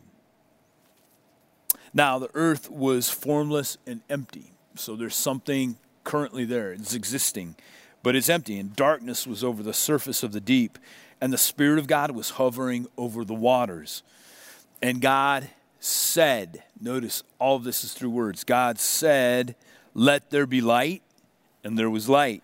Now, 1.94 2.19
the 2.19 2.29
earth 2.33 2.69
was 2.69 3.09
formless 3.09 3.77
and 3.88 4.01
empty. 4.09 4.51
So 4.75 4.95
there's 4.95 5.15
something 5.15 5.77
currently 6.03 6.44
there, 6.44 6.74
it's 6.74 6.94
existing 6.94 7.56
but 8.03 8.15
it's 8.15 8.29
empty, 8.29 8.59
and 8.59 8.75
darkness 8.75 9.25
was 9.25 9.43
over 9.43 9.63
the 9.63 9.74
surface 9.74 10.22
of 10.22 10.33
the 10.33 10.41
deep, 10.41 10.77
and 11.19 11.31
the 11.31 11.38
Spirit 11.38 11.79
of 11.79 11.88
God 11.88 12.12
was 12.12 12.31
hovering 12.31 12.88
over 12.98 13.24
the 13.24 13.33
waters. 13.33 14.03
And 14.81 15.01
God 15.01 15.50
said, 15.79 16.63
notice 16.79 17.24
all 17.39 17.55
of 17.55 17.63
this 17.63 17.83
is 17.83 17.93
through 17.93 18.10
words. 18.10 18.43
God 18.43 18.77
said, 18.77 19.55
Let 19.93 20.29
there 20.29 20.45
be 20.45 20.62
light, 20.62 21.01
and 21.63 21.79
there 21.79 21.89
was 21.89 22.10
light. 22.10 22.43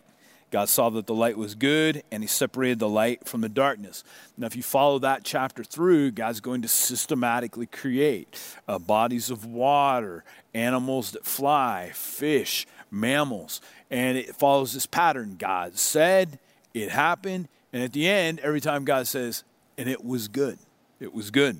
God 0.51 0.67
saw 0.67 0.89
that 0.91 1.05
the 1.05 1.13
light 1.13 1.37
was 1.37 1.53
good, 1.53 2.01
and 2.11 2.23
He 2.23 2.27
separated 2.27 2.79
the 2.79 2.89
light 2.89 3.27
from 3.27 3.41
the 3.41 3.49
darkness. 3.49 4.03
Now, 4.37 4.47
if 4.47 4.55
you 4.55 4.63
follow 4.63 4.97
that 4.99 5.23
chapter 5.23 5.63
through, 5.63 6.11
God's 6.11 6.39
going 6.39 6.63
to 6.63 6.67
systematically 6.67 7.67
create 7.67 8.39
uh, 8.67 8.79
bodies 8.79 9.29
of 9.29 9.45
water, 9.45 10.23
animals 10.53 11.11
that 11.11 11.25
fly, 11.25 11.91
fish, 11.93 12.65
mammals. 12.91 13.61
And 13.89 14.17
it 14.17 14.35
follows 14.35 14.73
this 14.73 14.85
pattern. 14.85 15.35
God 15.37 15.77
said, 15.77 16.39
it 16.73 16.89
happened. 16.89 17.47
And 17.73 17.83
at 17.83 17.93
the 17.93 18.07
end, 18.07 18.39
every 18.39 18.61
time 18.61 18.85
God 18.85 19.07
says, 19.07 19.43
and 19.77 19.89
it 19.89 20.03
was 20.03 20.27
good. 20.27 20.59
It 20.99 21.13
was 21.13 21.31
good. 21.31 21.57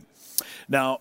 Now, 0.67 0.99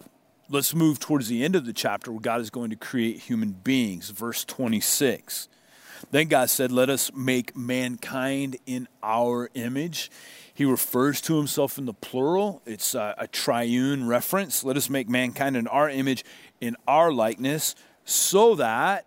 let's 0.48 0.74
move 0.74 0.98
towards 0.98 1.28
the 1.28 1.44
end 1.44 1.56
of 1.56 1.66
the 1.66 1.72
chapter 1.72 2.12
where 2.12 2.20
God 2.20 2.40
is 2.40 2.50
going 2.50 2.70
to 2.70 2.76
create 2.76 3.20
human 3.20 3.52
beings. 3.52 4.10
Verse 4.10 4.44
26. 4.44 5.48
Then 6.10 6.28
God 6.28 6.48
said, 6.48 6.70
Let 6.70 6.90
us 6.90 7.12
make 7.12 7.56
mankind 7.56 8.56
in 8.66 8.86
our 9.02 9.50
image. 9.54 10.10
He 10.54 10.64
refers 10.64 11.20
to 11.22 11.36
himself 11.36 11.78
in 11.78 11.86
the 11.86 11.94
plural. 11.94 12.62
It's 12.66 12.94
a, 12.94 13.14
a, 13.18 13.28
triune 13.28 14.06
reference. 14.06 14.64
Let 14.64 14.76
us 14.76 14.88
make 14.90 15.08
mankind 15.08 15.56
in 15.56 15.66
our 15.68 15.88
image, 15.88 16.24
in 16.60 16.76
our 16.86 17.12
likeness, 17.12 17.74
so 18.04 18.54
that 18.56 19.06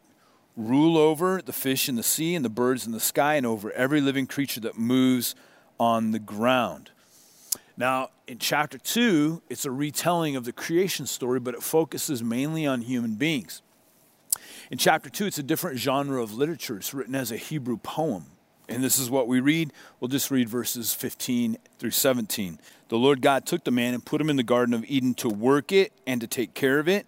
Rule 0.57 0.97
over 0.97 1.41
the 1.41 1.53
fish 1.53 1.87
in 1.87 1.95
the 1.95 2.03
sea 2.03 2.35
and 2.35 2.43
the 2.43 2.49
birds 2.49 2.85
in 2.85 2.91
the 2.91 2.99
sky, 2.99 3.35
and 3.35 3.45
over 3.45 3.71
every 3.71 4.01
living 4.01 4.27
creature 4.27 4.59
that 4.61 4.77
moves 4.77 5.35
on 5.79 6.11
the 6.11 6.19
ground. 6.19 6.91
Now, 7.77 8.09
in 8.27 8.37
chapter 8.37 8.77
2, 8.77 9.41
it's 9.49 9.65
a 9.65 9.71
retelling 9.71 10.35
of 10.35 10.45
the 10.45 10.51
creation 10.51 11.07
story, 11.07 11.39
but 11.39 11.55
it 11.55 11.63
focuses 11.63 12.21
mainly 12.21 12.67
on 12.67 12.81
human 12.81 13.15
beings. 13.15 13.61
In 14.69 14.77
chapter 14.77 15.09
2, 15.09 15.25
it's 15.25 15.39
a 15.39 15.43
different 15.43 15.79
genre 15.79 16.21
of 16.21 16.33
literature. 16.33 16.77
It's 16.77 16.93
written 16.93 17.15
as 17.15 17.31
a 17.31 17.37
Hebrew 17.37 17.77
poem. 17.77 18.25
And 18.69 18.83
this 18.83 18.99
is 18.99 19.09
what 19.09 19.27
we 19.27 19.41
read. 19.41 19.73
We'll 19.99 20.07
just 20.07 20.31
read 20.31 20.47
verses 20.47 20.93
15 20.93 21.57
through 21.77 21.91
17. 21.91 22.59
The 22.87 22.97
Lord 22.97 23.21
God 23.21 23.45
took 23.45 23.65
the 23.65 23.71
man 23.71 23.93
and 23.93 24.05
put 24.05 24.21
him 24.21 24.29
in 24.29 24.37
the 24.37 24.43
Garden 24.43 24.73
of 24.73 24.85
Eden 24.85 25.13
to 25.15 25.27
work 25.27 25.71
it 25.73 25.91
and 26.07 26.21
to 26.21 26.27
take 26.27 26.53
care 26.53 26.79
of 26.79 26.87
it. 26.87 27.05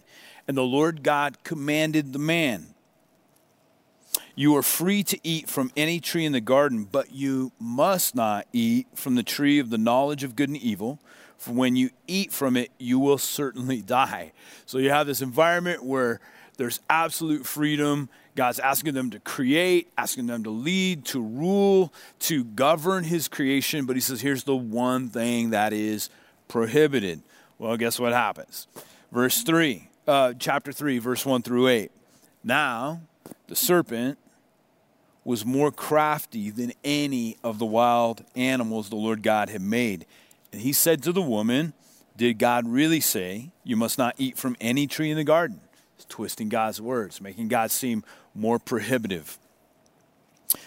And 0.47 0.57
the 0.57 0.63
Lord 0.63 1.03
God 1.03 1.43
commanded 1.45 2.11
the 2.11 2.19
man, 2.19 2.72
You 4.35 4.55
are 4.55 4.63
free 4.63 5.03
to 5.03 5.19
eat 5.23 5.47
from 5.47 5.71
any 5.77 5.99
tree 5.99 6.25
in 6.25 6.31
the 6.31 6.41
garden, 6.41 6.87
but 6.91 7.11
you 7.11 7.51
must 7.59 8.15
not 8.15 8.47
eat 8.51 8.87
from 8.95 9.13
the 9.13 9.21
tree 9.21 9.59
of 9.59 9.69
the 9.69 9.77
knowledge 9.77 10.23
of 10.23 10.35
good 10.35 10.49
and 10.49 10.57
evil. 10.57 10.99
For 11.37 11.51
when 11.51 11.75
you 11.75 11.91
eat 12.07 12.31
from 12.31 12.57
it, 12.57 12.71
you 12.79 12.97
will 12.97 13.19
certainly 13.19 13.81
die. 13.85 14.31
So 14.65 14.79
you 14.79 14.89
have 14.89 15.05
this 15.05 15.21
environment 15.21 15.83
where 15.83 16.19
there's 16.57 16.79
absolute 16.89 17.45
freedom. 17.45 18.09
God's 18.35 18.57
asking 18.57 18.95
them 18.95 19.11
to 19.11 19.19
create, 19.19 19.91
asking 19.99 20.25
them 20.25 20.43
to 20.45 20.49
lead, 20.49 21.05
to 21.05 21.21
rule, 21.21 21.93
to 22.19 22.43
govern 22.43 23.03
his 23.03 23.27
creation. 23.27 23.85
But 23.85 23.95
he 23.95 24.01
says, 24.01 24.21
here's 24.21 24.45
the 24.45 24.55
one 24.55 25.09
thing 25.09 25.51
that 25.51 25.73
is 25.73 26.09
prohibited. 26.47 27.21
Well, 27.59 27.77
guess 27.77 27.99
what 27.99 28.13
happens? 28.13 28.67
Verse 29.11 29.43
3, 29.43 29.89
uh, 30.07 30.33
chapter 30.39 30.71
3, 30.71 30.97
verse 30.97 31.23
1 31.23 31.43
through 31.43 31.67
8. 31.67 31.91
Now, 32.43 33.01
the 33.47 33.55
serpent 33.55 34.17
was 35.23 35.45
more 35.45 35.71
crafty 35.71 36.49
than 36.49 36.73
any 36.83 37.37
of 37.43 37.59
the 37.59 37.65
wild 37.65 38.23
animals 38.35 38.89
the 38.89 38.95
Lord 38.95 39.23
God 39.23 39.49
had 39.49 39.61
made. 39.61 40.05
And 40.51 40.61
he 40.61 40.73
said 40.73 41.01
to 41.03 41.11
the 41.11 41.21
woman, 41.21 41.73
Did 42.17 42.37
God 42.37 42.67
really 42.67 42.99
say, 42.99 43.51
You 43.63 43.75
must 43.75 43.97
not 43.97 44.15
eat 44.17 44.37
from 44.37 44.57
any 44.59 44.87
tree 44.87 45.09
in 45.09 45.17
the 45.17 45.23
garden? 45.23 45.61
It's 45.95 46.05
twisting 46.05 46.49
God's 46.49 46.81
words, 46.81 47.21
making 47.21 47.47
God 47.47 47.71
seem 47.71 48.03
more 48.35 48.59
prohibitive. 48.59 49.37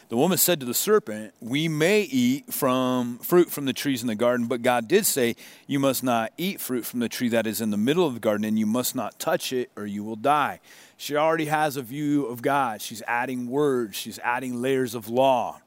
The 0.09 0.17
woman 0.17 0.39
said 0.39 0.61
to 0.61 0.67
the 0.67 0.75
serpent, 0.75 1.35
We 1.41 1.69
may 1.69 2.03
eat 2.03 2.53
from 2.53 3.19
fruit 3.19 3.51
from 3.51 3.65
the 3.65 3.73
trees 3.73 4.03
in 4.03 4.09
the 4.09 4.15
garden, 4.15 4.47
but 4.47 4.63
God 4.63 4.89
did 4.89 5.07
say, 5.07 5.37
You 5.67 5.79
must 5.79 6.05
not 6.05 6.33
eat 6.39 6.61
fruit 6.61 6.87
from 6.87 7.01
the 7.01 7.09
tree 7.09 7.29
that 7.31 7.47
is 7.47 7.61
in 7.61 7.71
the 7.71 7.77
middle 7.77 8.07
of 8.07 8.15
the 8.15 8.21
garden, 8.21 8.45
and 8.45 8.59
you 8.59 8.67
must 8.67 8.95
not 8.95 9.19
touch 9.19 9.53
it, 9.53 9.71
or 9.77 9.87
you 9.87 10.05
will 10.05 10.17
die. 10.17 10.61
She 10.97 11.17
already 11.17 11.47
has 11.47 11.77
a 11.77 11.83
view 11.83 12.27
of 12.27 12.43
God. 12.43 12.81
She's 12.81 13.03
adding 13.07 13.49
words, 13.49 13.97
she's 13.97 14.19
adding 14.21 14.63
layers 14.63 14.95
of 14.95 15.09
law. 15.09 15.61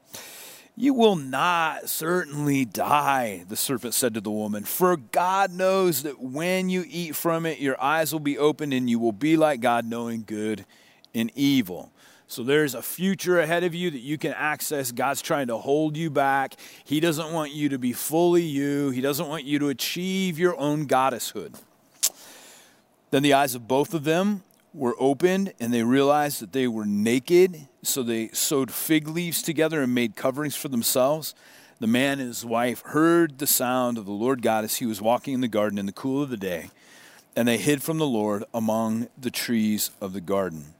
You 0.76 0.94
will 0.94 1.16
not 1.16 1.90
certainly 1.90 2.64
die, 2.64 3.44
the 3.46 3.56
serpent 3.56 3.92
said 3.92 4.14
to 4.14 4.20
the 4.22 4.30
woman, 4.30 4.64
for 4.64 4.96
God 4.96 5.52
knows 5.52 6.04
that 6.04 6.20
when 6.20 6.70
you 6.70 6.84
eat 6.88 7.14
from 7.14 7.44
it, 7.44 7.58
your 7.58 7.78
eyes 7.82 8.12
will 8.14 8.20
be 8.20 8.38
opened 8.38 8.72
and 8.72 8.88
you 8.88 8.98
will 8.98 9.12
be 9.12 9.36
like 9.36 9.60
God, 9.60 9.84
knowing 9.84 10.24
good 10.26 10.64
and 11.14 11.30
evil. 11.34 11.92
So 12.30 12.44
there's 12.44 12.76
a 12.76 12.82
future 12.82 13.40
ahead 13.40 13.64
of 13.64 13.74
you 13.74 13.90
that 13.90 13.98
you 13.98 14.16
can 14.16 14.32
access. 14.34 14.92
God's 14.92 15.20
trying 15.20 15.48
to 15.48 15.56
hold 15.56 15.96
you 15.96 16.10
back. 16.10 16.54
He 16.84 17.00
doesn't 17.00 17.32
want 17.32 17.50
you 17.50 17.70
to 17.70 17.78
be 17.78 17.92
fully 17.92 18.44
you, 18.44 18.90
He 18.90 19.00
doesn't 19.00 19.26
want 19.26 19.42
you 19.42 19.58
to 19.58 19.68
achieve 19.68 20.38
your 20.38 20.56
own 20.56 20.86
goddesshood. 20.86 21.60
Then 23.10 23.24
the 23.24 23.32
eyes 23.32 23.56
of 23.56 23.66
both 23.66 23.94
of 23.94 24.04
them 24.04 24.44
were 24.72 24.94
opened 25.00 25.54
and 25.58 25.74
they 25.74 25.82
realized 25.82 26.40
that 26.40 26.52
they 26.52 26.68
were 26.68 26.86
naked. 26.86 27.66
So 27.82 28.04
they 28.04 28.28
sewed 28.28 28.70
fig 28.70 29.08
leaves 29.08 29.42
together 29.42 29.82
and 29.82 29.92
made 29.92 30.14
coverings 30.14 30.54
for 30.54 30.68
themselves. 30.68 31.34
The 31.80 31.88
man 31.88 32.20
and 32.20 32.28
his 32.28 32.44
wife 32.44 32.82
heard 32.86 33.38
the 33.38 33.48
sound 33.48 33.98
of 33.98 34.04
the 34.04 34.12
Lord 34.12 34.40
God 34.40 34.62
as 34.62 34.76
he 34.76 34.86
was 34.86 35.02
walking 35.02 35.34
in 35.34 35.40
the 35.40 35.48
garden 35.48 35.78
in 35.78 35.86
the 35.86 35.92
cool 35.92 36.22
of 36.22 36.30
the 36.30 36.36
day, 36.36 36.70
and 37.34 37.48
they 37.48 37.58
hid 37.58 37.82
from 37.82 37.98
the 37.98 38.06
Lord 38.06 38.44
among 38.54 39.08
the 39.18 39.32
trees 39.32 39.90
of 40.00 40.12
the 40.12 40.20
garden. 40.20 40.74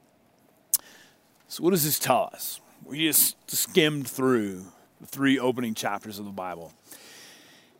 So, 1.50 1.64
what 1.64 1.70
does 1.70 1.82
this 1.82 1.98
tell 1.98 2.30
us? 2.32 2.60
We 2.84 3.08
just 3.08 3.50
skimmed 3.50 4.06
through 4.06 4.66
the 5.00 5.06
three 5.08 5.36
opening 5.36 5.74
chapters 5.74 6.20
of 6.20 6.24
the 6.24 6.30
Bible. 6.30 6.72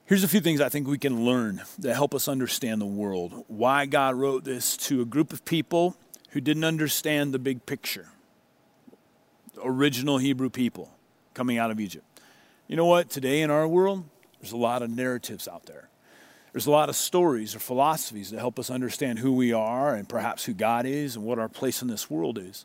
Here's 0.07 0.25
a 0.25 0.29
few 0.29 0.41
things 0.41 0.61
I 0.61 0.69
think 0.69 0.89
we 0.89 0.99
can 0.99 1.25
learn 1.25 1.63
that 1.79 1.95
help 1.95 2.13
us 2.13 2.27
understand 2.27 2.81
the 2.81 2.87
world. 2.87 3.45
Why 3.47 3.87
God 3.87 4.17
wrote 4.17 4.43
this 4.43 4.77
to 4.79 5.03
a 5.03 5.05
group 5.05 5.33
of 5.33 5.45
people 5.45 5.95
who 6.31 6.41
didn't 6.41 6.65
understand 6.65 7.33
the 7.33 7.39
big 7.39 7.65
picture. 7.65 8.09
The 9.55 9.61
original 9.63 10.19
Hebrew 10.19 10.51
people 10.51 10.91
coming 11.33 11.57
out 11.57 11.71
of 11.71 11.79
Egypt. 11.79 12.05
You 12.67 12.75
know 12.75 12.87
what? 12.87 13.09
Today 13.09 13.41
in 13.41 13.53
our 13.53 13.69
world, 13.69 14.03
there's 14.41 14.51
a 14.51 14.57
lot 14.57 14.83
of 14.83 14.91
narratives 14.91 15.47
out 15.47 15.67
there. 15.67 15.89
There's 16.53 16.67
a 16.67 16.73
lot 16.73 16.89
of 16.89 16.97
stories 16.97 17.55
or 17.55 17.61
philosophies 17.61 18.33
that 18.33 18.41
help 18.41 18.59
us 18.59 18.69
understand 18.69 19.21
who 19.21 19.31
we 19.31 19.53
are 19.53 19.95
and 19.95 20.09
perhaps 20.09 20.45
who 20.45 20.55
God 20.55 20.87
is 20.87 21.15
and 21.15 21.25
what 21.25 21.39
our 21.39 21.49
place 21.49 21.83
in 21.83 21.87
this 21.87 22.11
world 22.11 22.37
is. 22.37 22.65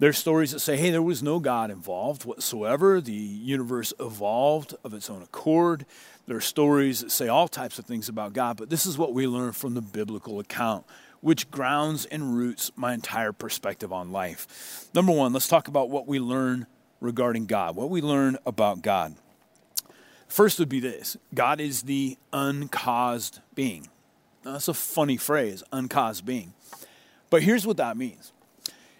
There's 0.00 0.18
stories 0.18 0.50
that 0.50 0.58
say, 0.58 0.76
hey, 0.76 0.90
there 0.90 1.02
was 1.02 1.22
no 1.22 1.38
God 1.38 1.70
involved 1.70 2.24
whatsoever. 2.24 3.00
The 3.00 3.12
universe 3.12 3.92
evolved 4.00 4.74
of 4.82 4.92
its 4.92 5.08
own 5.08 5.22
accord. 5.22 5.86
There 6.26 6.36
are 6.36 6.42
stories 6.42 7.00
that 7.00 7.10
say 7.10 7.28
all 7.28 7.46
types 7.46 7.78
of 7.78 7.84
things 7.84 8.08
about 8.08 8.32
God, 8.32 8.56
but 8.56 8.70
this 8.70 8.86
is 8.86 8.98
what 8.98 9.14
we 9.14 9.28
learn 9.28 9.52
from 9.52 9.74
the 9.74 9.80
biblical 9.80 10.40
account, 10.40 10.84
which 11.20 11.48
grounds 11.50 12.06
and 12.06 12.36
roots 12.36 12.72
my 12.74 12.92
entire 12.92 13.32
perspective 13.32 13.92
on 13.92 14.10
life. 14.10 14.88
Number 14.94 15.12
one, 15.12 15.32
let's 15.32 15.48
talk 15.48 15.68
about 15.68 15.90
what 15.90 16.08
we 16.08 16.18
learn 16.18 16.66
regarding 17.00 17.46
God, 17.46 17.76
what 17.76 17.90
we 17.90 18.00
learn 18.00 18.36
about 18.44 18.82
God. 18.82 19.14
First 20.26 20.58
would 20.58 20.68
be 20.68 20.80
this 20.80 21.16
God 21.32 21.60
is 21.60 21.82
the 21.82 22.18
uncaused 22.32 23.38
being. 23.54 23.86
Now, 24.44 24.52
that's 24.52 24.68
a 24.68 24.74
funny 24.74 25.16
phrase, 25.16 25.62
uncaused 25.72 26.26
being. 26.26 26.52
But 27.30 27.42
here's 27.42 27.66
what 27.66 27.76
that 27.76 27.96
means 27.96 28.32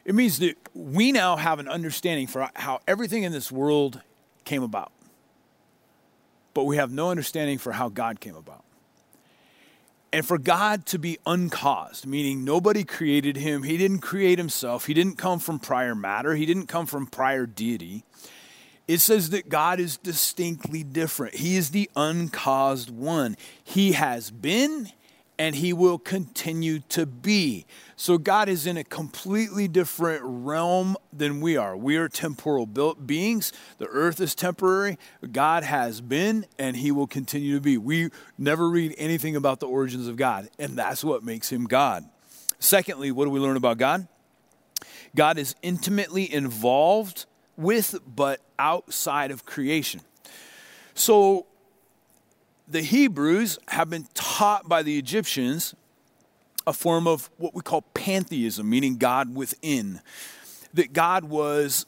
it 0.05 0.15
means 0.15 0.39
that 0.41 0.57
we 0.75 1.13
now 1.13 1.37
have 1.37 1.59
an 1.59 1.69
understanding 1.69 2.27
for 2.27 2.49
how 2.55 2.81
everything 2.87 3.23
in 3.23 3.33
this 3.33 3.51
world 3.51 4.01
came 4.45 4.63
about, 4.63 4.93
but 6.53 6.65
we 6.65 6.77
have 6.77 6.93
no 6.93 7.11
understanding 7.11 7.59
for 7.59 7.73
how 7.73 7.89
God 7.89 8.21
came 8.21 8.37
about. 8.37 8.65
And 10.13 10.25
for 10.25 10.39
God 10.39 10.87
to 10.87 10.99
be 10.99 11.19
uncaused, 11.27 12.07
meaning 12.07 12.45
nobody 12.45 12.85
created 12.85 13.37
him, 13.37 13.65
he 13.65 13.77
didn't 13.77 13.99
create 13.99 14.39
himself, 14.39 14.87
he 14.87 14.95
didn't 14.95 15.19
come 15.19 15.41
from 15.41 15.59
prior 15.59 15.95
matter, 15.95 16.37
he 16.37 16.47
didn't 16.47 16.67
come 16.67 16.87
from 16.87 17.07
prior 17.07 17.47
deity. 17.47 18.05
It 18.87 18.99
says 18.99 19.31
that 19.31 19.49
God 19.49 19.81
is 19.81 19.97
distinctly 19.97 20.85
different. 20.85 21.35
He 21.37 21.57
is 21.57 21.71
the 21.71 21.91
uncaused 21.97 22.91
one. 22.91 23.37
He 23.65 23.93
has 23.93 24.31
been 24.31 24.91
and 25.39 25.57
he 25.57 25.73
will 25.73 25.99
continue 25.99 26.79
to 26.81 27.07
be. 27.07 27.67
So 27.97 28.19
God 28.19 28.49
is 28.49 28.67
in 28.67 28.77
a 28.77 28.85
completely 28.85 29.69
different 29.69 30.23
realm 30.25 30.97
than 31.13 31.41
we 31.41 31.57
are. 31.57 31.77
We 31.77 31.97
are 31.97 32.09
temporal 32.09 32.67
beings. 32.67 33.53
The 33.79 33.87
earth 33.87 34.21
is 34.21 34.35
temporary. 34.35 34.99
God 35.33 35.65
has 35.65 36.01
been 36.01 36.47
and 36.59 36.77
he 36.77 36.93
will 36.93 37.07
continue 37.07 37.55
to 37.55 37.61
be. 37.61 37.79
We 37.79 38.11
never 38.39 38.69
read 38.69 38.95
anything 38.99 39.37
about 39.37 39.61
the 39.61 39.67
origins 39.67 40.07
of 40.09 40.17
God, 40.17 40.49
and 40.59 40.77
that's 40.79 41.03
what 41.03 41.25
makes 41.25 41.51
him 41.51 41.65
God. 41.65 42.05
Secondly, 42.59 43.11
what 43.11 43.25
do 43.25 43.31
we 43.31 43.41
learn 43.41 43.57
about 43.57 43.79
God? 43.79 44.09
God 45.15 45.39
is 45.39 45.55
intimately 45.63 46.33
involved 46.33 47.27
with 47.57 47.99
but 48.07 48.41
outside 48.59 49.31
of 49.31 49.45
creation. 49.45 50.01
So 50.95 51.47
the 52.67 52.83
Hebrews 52.83 53.59
have 53.69 53.91
been 53.91 54.07
taught 54.15 54.69
by 54.69 54.83
the 54.83 54.99
Egyptians 54.99 55.75
a 56.67 56.73
form 56.73 57.07
of 57.07 57.31
what 57.37 57.55
we 57.55 57.61
call 57.61 57.83
pantheism, 57.95 58.69
meaning 58.69 58.97
God 58.97 59.35
within. 59.35 60.01
That 60.73 60.93
God 60.93 61.25
was 61.25 61.87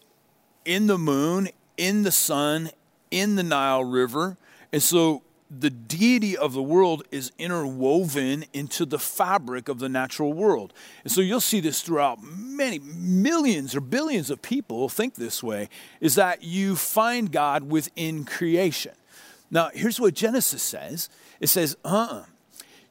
in 0.64 0.86
the 0.86 0.98
moon, 0.98 1.48
in 1.76 2.02
the 2.02 2.12
sun, 2.12 2.70
in 3.10 3.36
the 3.36 3.42
Nile 3.42 3.84
River. 3.84 4.36
And 4.72 4.82
so 4.82 5.22
the 5.50 5.70
deity 5.70 6.36
of 6.36 6.52
the 6.52 6.62
world 6.62 7.04
is 7.10 7.32
interwoven 7.38 8.44
into 8.52 8.84
the 8.84 8.98
fabric 8.98 9.68
of 9.68 9.78
the 9.78 9.88
natural 9.88 10.32
world. 10.32 10.74
And 11.04 11.12
so 11.12 11.20
you'll 11.20 11.40
see 11.40 11.60
this 11.60 11.80
throughout 11.80 12.22
many 12.22 12.80
millions 12.80 13.74
or 13.74 13.80
billions 13.80 14.28
of 14.28 14.42
people 14.42 14.88
think 14.88 15.14
this 15.14 15.42
way 15.42 15.68
is 16.00 16.16
that 16.16 16.42
you 16.42 16.76
find 16.76 17.30
God 17.30 17.70
within 17.70 18.24
creation. 18.24 18.92
Now, 19.50 19.70
here's 19.72 20.00
what 20.00 20.14
Genesis 20.14 20.62
says 20.62 21.08
it 21.40 21.48
says, 21.48 21.76
uh 21.84 21.88
uh-uh. 21.88 22.24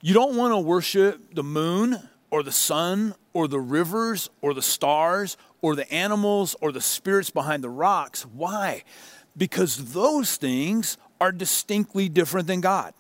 You 0.01 0.13
don't 0.13 0.35
want 0.35 0.53
to 0.53 0.59
worship 0.59 1.33
the 1.33 1.43
moon 1.43 1.97
or 2.29 2.43
the 2.43 2.51
sun 2.51 3.15
or 3.33 3.47
the 3.47 3.59
rivers 3.59 4.29
or 4.41 4.53
the 4.53 4.61
stars 4.61 5.35
or 5.61 5.75
the 5.75 5.91
animals 5.91 6.55
or 6.61 6.71
the 6.71 6.81
spirits 6.81 7.31
behind 7.31 7.63
the 7.63 7.69
rocks. 7.69 8.23
Why? 8.23 8.83
Because 9.35 9.93
those 9.93 10.35
things 10.35 10.97
are 11.19 11.31
distinctly 11.31 12.07
different 12.07 12.45
than 12.45 12.61
God. 12.61 12.93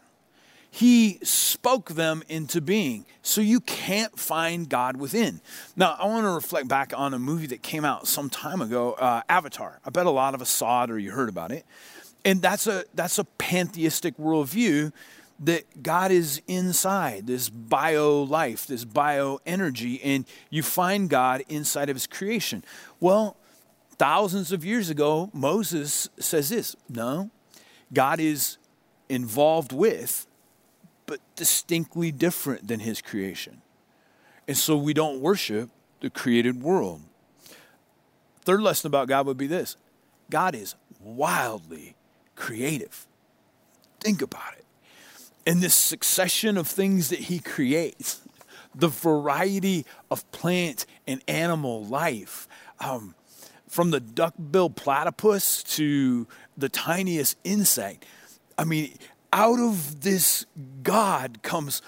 He 0.71 1.19
spoke 1.23 1.91
them 1.91 2.23
into 2.27 2.59
being. 2.59 3.05
So 3.21 3.39
you 3.39 3.61
can't 3.61 4.19
find 4.19 4.67
God 4.67 4.97
within. 4.97 5.39
Now, 5.75 5.95
I 5.97 6.05
want 6.07 6.25
to 6.25 6.31
reflect 6.31 6.67
back 6.67 6.91
on 6.95 7.13
a 7.13 7.19
movie 7.19 7.47
that 7.47 7.61
came 7.61 7.85
out 7.85 8.07
some 8.07 8.29
time 8.29 8.61
ago, 8.61 8.93
uh, 8.93 9.21
Avatar. 9.29 9.79
I 9.85 9.89
bet 9.89 10.05
a 10.05 10.11
lot 10.11 10.33
of 10.33 10.41
us 10.41 10.49
saw 10.49 10.83
it 10.83 10.91
or 10.91 10.99
you 10.99 11.11
heard 11.11 11.29
about 11.29 11.51
it. 11.51 11.65
And 12.25 12.41
that's 12.41 12.65
a, 12.65 12.83
that's 12.95 13.19
a 13.19 13.23
pantheistic 13.23 14.17
worldview 14.17 14.91
that 15.39 15.83
God 15.83 16.11
is 16.11 16.41
inside 16.47 17.27
this 17.27 17.49
bio 17.49 18.23
life, 18.23 18.65
this 18.65 18.83
bio 18.83 19.39
energy, 19.45 20.01
and 20.03 20.25
you 20.49 20.63
find 20.63 21.09
God 21.09 21.43
inside 21.47 21.89
of 21.89 21.95
his 21.95 22.07
creation. 22.07 22.63
Well, 22.99 23.37
thousands 23.97 24.51
of 24.51 24.65
years 24.65 24.89
ago, 24.89 25.29
Moses 25.33 26.09
says 26.19 26.49
this 26.49 26.75
no, 26.89 27.29
God 27.93 28.19
is 28.19 28.57
involved 29.07 29.71
with, 29.71 30.25
but 31.05 31.19
distinctly 31.35 32.11
different 32.11 32.67
than 32.67 32.79
his 32.79 33.01
creation. 33.01 33.61
And 34.47 34.57
so 34.57 34.77
we 34.77 34.93
don't 34.93 35.19
worship 35.19 35.69
the 35.99 36.09
created 36.09 36.63
world. 36.63 37.01
Third 38.41 38.61
lesson 38.61 38.87
about 38.87 39.07
God 39.07 39.27
would 39.27 39.37
be 39.37 39.47
this 39.47 39.75
God 40.29 40.55
is 40.55 40.75
wildly 40.99 41.95
creative. 42.35 43.07
Think 43.99 44.21
about 44.21 44.53
it 44.57 44.65
in 45.45 45.59
this 45.59 45.75
succession 45.75 46.57
of 46.57 46.67
things 46.67 47.09
that 47.09 47.19
he 47.19 47.39
creates, 47.39 48.21
the 48.73 48.87
variety 48.87 49.85
of 50.09 50.29
plant 50.31 50.85
and 51.07 51.21
animal 51.27 51.85
life, 51.85 52.47
um, 52.79 53.15
from 53.67 53.91
the 53.91 53.99
duck-billed 53.99 54.75
platypus 54.75 55.63
to 55.63 56.27
the 56.57 56.69
tiniest 56.69 57.37
insect. 57.43 58.05
I 58.57 58.63
mean, 58.63 58.93
out 59.33 59.59
of 59.59 60.01
this 60.01 60.45
God 60.81 61.39
comes 61.41 61.81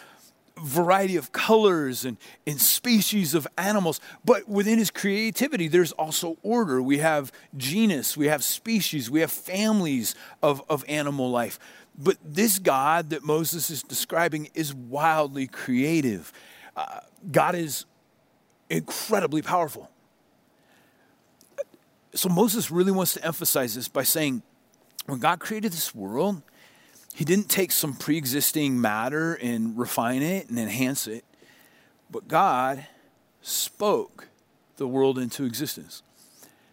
variety 0.61 1.15
of 1.15 1.31
colors 1.31 2.05
and, 2.05 2.17
and 2.45 2.59
species 2.59 3.33
of 3.33 3.47
animals. 3.57 3.99
But 4.25 4.47
within 4.47 4.79
his 4.79 4.91
creativity, 4.91 5.67
there's 5.67 5.91
also 5.93 6.37
order. 6.43 6.81
We 6.81 6.97
have 6.99 7.31
genus, 7.55 8.17
we 8.17 8.27
have 8.27 8.43
species, 8.43 9.09
we 9.09 9.21
have 9.21 9.31
families 9.31 10.15
of, 10.41 10.63
of 10.69 10.83
animal 10.87 11.29
life. 11.29 11.59
But 11.97 12.17
this 12.23 12.59
God 12.59 13.09
that 13.09 13.23
Moses 13.23 13.69
is 13.69 13.81
describing 13.83 14.49
is 14.53 14.73
wildly 14.73 15.47
creative. 15.47 16.31
Uh, 16.75 16.99
God 17.31 17.55
is 17.55 17.85
incredibly 18.69 19.41
powerful. 19.41 19.89
So 22.13 22.29
Moses 22.29 22.71
really 22.71 22.91
wants 22.91 23.13
to 23.13 23.25
emphasize 23.25 23.75
this 23.75 23.87
by 23.87 24.03
saying, 24.03 24.41
when 25.05 25.19
God 25.19 25.39
created 25.39 25.71
this 25.71 25.95
world, 25.95 26.41
he 27.17 27.25
didn't 27.25 27.49
take 27.49 27.71
some 27.71 27.95
pre 27.95 28.15
existing 28.15 28.79
matter 28.79 29.33
and 29.41 29.75
refine 29.75 30.21
it 30.21 30.49
and 30.49 30.59
enhance 30.59 31.07
it, 31.07 31.25
but 32.11 32.27
God 32.27 32.85
spoke 33.41 34.27
the 34.75 34.87
world 34.87 35.17
into 35.17 35.43
existence. 35.43 36.03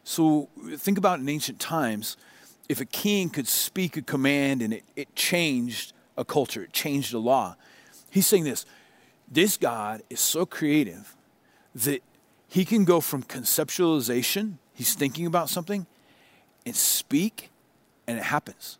So 0.04 0.50
think 0.76 0.98
about 0.98 1.18
in 1.18 1.30
ancient 1.30 1.60
times, 1.60 2.18
if 2.68 2.78
a 2.78 2.84
king 2.84 3.30
could 3.30 3.48
speak 3.48 3.96
a 3.96 4.02
command 4.02 4.60
and 4.60 4.74
it, 4.74 4.84
it 4.94 5.16
changed 5.16 5.94
a 6.18 6.26
culture, 6.26 6.64
it 6.64 6.74
changed 6.74 7.14
a 7.14 7.18
law, 7.18 7.56
he's 8.10 8.26
saying 8.26 8.44
this 8.44 8.66
this 9.26 9.56
God 9.56 10.02
is 10.10 10.20
so 10.20 10.44
creative 10.44 11.16
that 11.74 12.02
he 12.48 12.66
can 12.66 12.84
go 12.84 13.00
from 13.00 13.22
conceptualization, 13.22 14.58
he's 14.74 14.92
thinking 14.92 15.24
about 15.24 15.48
something, 15.48 15.86
and 16.66 16.76
speak, 16.76 17.48
and 18.06 18.18
it 18.18 18.24
happens. 18.24 18.78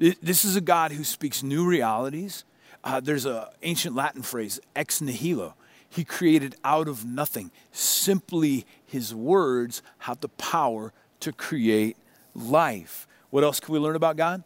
This 0.00 0.46
is 0.46 0.56
a 0.56 0.62
God 0.62 0.92
who 0.92 1.04
speaks 1.04 1.42
new 1.42 1.66
realities. 1.66 2.44
Uh, 2.82 3.00
there's 3.00 3.26
an 3.26 3.44
ancient 3.62 3.94
Latin 3.94 4.22
phrase, 4.22 4.58
ex 4.74 5.02
nihilo. 5.02 5.54
He 5.90 6.04
created 6.04 6.56
out 6.64 6.88
of 6.88 7.04
nothing. 7.04 7.50
Simply 7.70 8.64
his 8.86 9.14
words 9.14 9.82
have 9.98 10.20
the 10.22 10.30
power 10.30 10.94
to 11.20 11.32
create 11.32 11.98
life. 12.34 13.06
What 13.28 13.44
else 13.44 13.60
can 13.60 13.74
we 13.74 13.78
learn 13.78 13.94
about 13.94 14.16
God? 14.16 14.42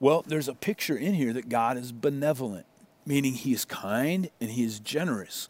Well, 0.00 0.24
there's 0.26 0.48
a 0.48 0.54
picture 0.54 0.96
in 0.96 1.12
here 1.12 1.34
that 1.34 1.50
God 1.50 1.76
is 1.76 1.92
benevolent, 1.92 2.64
meaning 3.04 3.34
he 3.34 3.52
is 3.52 3.66
kind 3.66 4.30
and 4.40 4.50
he 4.50 4.64
is 4.64 4.80
generous. 4.80 5.48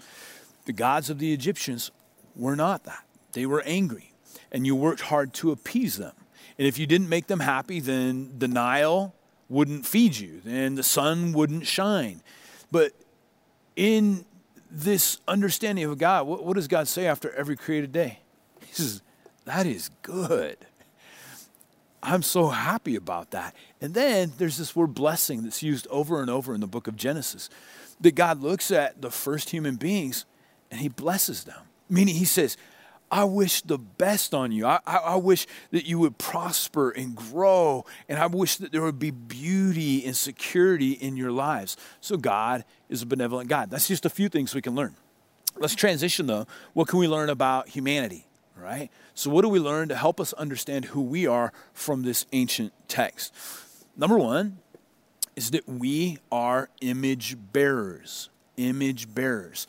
The 0.64 0.72
gods 0.72 1.10
of 1.10 1.20
the 1.20 1.32
Egyptians 1.32 1.92
were 2.34 2.56
not 2.56 2.82
that. 2.84 3.04
They 3.32 3.46
were 3.46 3.62
angry, 3.64 4.14
and 4.50 4.66
you 4.66 4.74
worked 4.74 5.02
hard 5.02 5.32
to 5.34 5.52
appease 5.52 5.96
them. 5.96 6.14
And 6.58 6.66
if 6.66 6.76
you 6.76 6.88
didn't 6.88 7.08
make 7.08 7.28
them 7.28 7.40
happy, 7.40 7.78
then 7.78 8.32
the 8.36 8.48
Nile 8.48 9.14
wouldn't 9.48 9.86
feed 9.86 10.16
you, 10.16 10.40
then 10.44 10.74
the 10.74 10.82
sun 10.82 11.32
wouldn't 11.32 11.66
shine. 11.66 12.22
But 12.70 12.92
in 13.76 14.24
this 14.70 15.18
understanding 15.26 15.84
of 15.84 15.98
God, 15.98 16.26
what, 16.26 16.44
what 16.44 16.54
does 16.54 16.68
God 16.68 16.88
say 16.88 17.06
after 17.06 17.32
every 17.32 17.56
created 17.56 17.92
day? 17.92 18.18
He 18.66 18.74
says, 18.74 19.02
That 19.44 19.66
is 19.66 19.90
good. 20.02 20.58
I'm 22.02 22.22
so 22.22 22.48
happy 22.48 22.96
about 22.96 23.32
that. 23.32 23.54
And 23.80 23.92
then 23.94 24.32
there's 24.38 24.56
this 24.56 24.76
word 24.76 24.94
blessing 24.94 25.42
that's 25.42 25.62
used 25.62 25.86
over 25.88 26.20
and 26.20 26.30
over 26.30 26.54
in 26.54 26.60
the 26.60 26.66
book 26.66 26.86
of 26.86 26.96
Genesis. 26.96 27.50
That 28.00 28.14
God 28.14 28.40
looks 28.40 28.70
at 28.70 29.02
the 29.02 29.10
first 29.10 29.50
human 29.50 29.76
beings 29.76 30.24
and 30.70 30.80
he 30.80 30.88
blesses 30.88 31.44
them. 31.44 31.60
Meaning 31.90 32.14
he 32.14 32.24
says, 32.24 32.56
I 33.10 33.24
wish 33.24 33.62
the 33.62 33.78
best 33.78 34.34
on 34.34 34.52
you. 34.52 34.66
I, 34.66 34.80
I, 34.86 34.96
I, 34.96 35.16
wish 35.16 35.46
that 35.70 35.86
you 35.86 35.98
would 35.98 36.18
prosper 36.18 36.90
and 36.90 37.16
grow. 37.16 37.86
And 38.08 38.18
I 38.18 38.26
wish 38.26 38.56
that 38.56 38.70
there 38.70 38.82
would 38.82 38.98
be 38.98 39.10
beauty 39.10 40.04
and 40.04 40.14
security 40.14 40.92
in 40.92 41.16
your 41.16 41.32
lives. 41.32 41.76
So 42.00 42.16
God 42.16 42.64
is 42.88 43.02
a 43.02 43.06
benevolent 43.06 43.48
God. 43.48 43.70
That's 43.70 43.88
just 43.88 44.04
a 44.04 44.10
few 44.10 44.28
things 44.28 44.54
we 44.54 44.60
can 44.60 44.74
learn. 44.74 44.94
Let's 45.56 45.74
transition 45.74 46.26
though. 46.26 46.46
What 46.74 46.88
can 46.88 46.98
we 46.98 47.08
learn 47.08 47.30
about 47.30 47.68
humanity? 47.68 48.26
Right? 48.56 48.90
So, 49.14 49.30
what 49.30 49.42
do 49.42 49.48
we 49.48 49.60
learn 49.60 49.88
to 49.88 49.94
help 49.94 50.20
us 50.20 50.32
understand 50.32 50.86
who 50.86 51.00
we 51.00 51.28
are 51.28 51.52
from 51.72 52.02
this 52.02 52.26
ancient 52.32 52.72
text? 52.88 53.32
Number 53.96 54.18
one 54.18 54.58
is 55.36 55.52
that 55.52 55.68
we 55.68 56.18
are 56.32 56.68
image 56.80 57.36
bearers. 57.52 58.30
Image 58.56 59.14
bearers. 59.14 59.68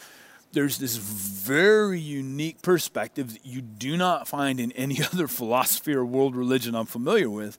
There's 0.52 0.80
this 0.80 0.96
very 0.96 2.00
unique 2.00 2.62
perspective 2.62 3.34
that 3.34 3.46
you 3.46 3.62
do 3.62 3.98
not 3.98 4.28
find 4.28 4.60
in 4.60 4.72
any 4.72 5.04
other 5.14 5.28
philosophy 5.28 5.94
or 5.94 6.04
world 6.06 6.36
religion 6.36 6.76
I'm 6.76 6.86
familiar 6.86 7.30
with. 7.30 7.58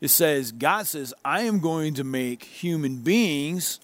It 0.00 0.08
says, 0.08 0.52
God 0.52 0.86
says, 0.86 1.12
I 1.24 1.42
am 1.42 1.60
going 1.60 1.94
to 1.94 2.04
make 2.04 2.44
human 2.44 2.98
beings, 2.98 3.80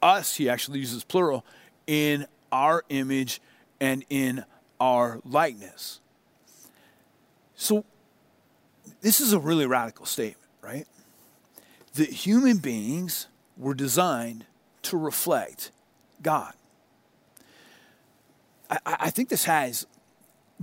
us, 0.00 0.36
he 0.36 0.48
actually 0.48 0.78
uses 0.78 1.04
plural, 1.04 1.44
in 1.86 2.26
our 2.50 2.84
image 2.88 3.40
and 3.80 4.04
in 4.08 4.44
our 4.80 5.20
likeness. 5.24 6.00
So, 7.54 7.84
this 9.00 9.20
is 9.20 9.32
a 9.32 9.38
really 9.38 9.66
radical 9.66 10.06
statement, 10.06 10.50
right? 10.62 10.86
That 11.94 12.08
human 12.08 12.58
beings 12.58 13.26
were 13.56 13.74
designed 13.74 14.46
to 14.82 14.96
reflect 14.96 15.70
God. 16.22 16.54
I, 18.70 18.78
I, 18.84 19.10
think 19.10 19.28
this 19.28 19.44
has 19.44 19.86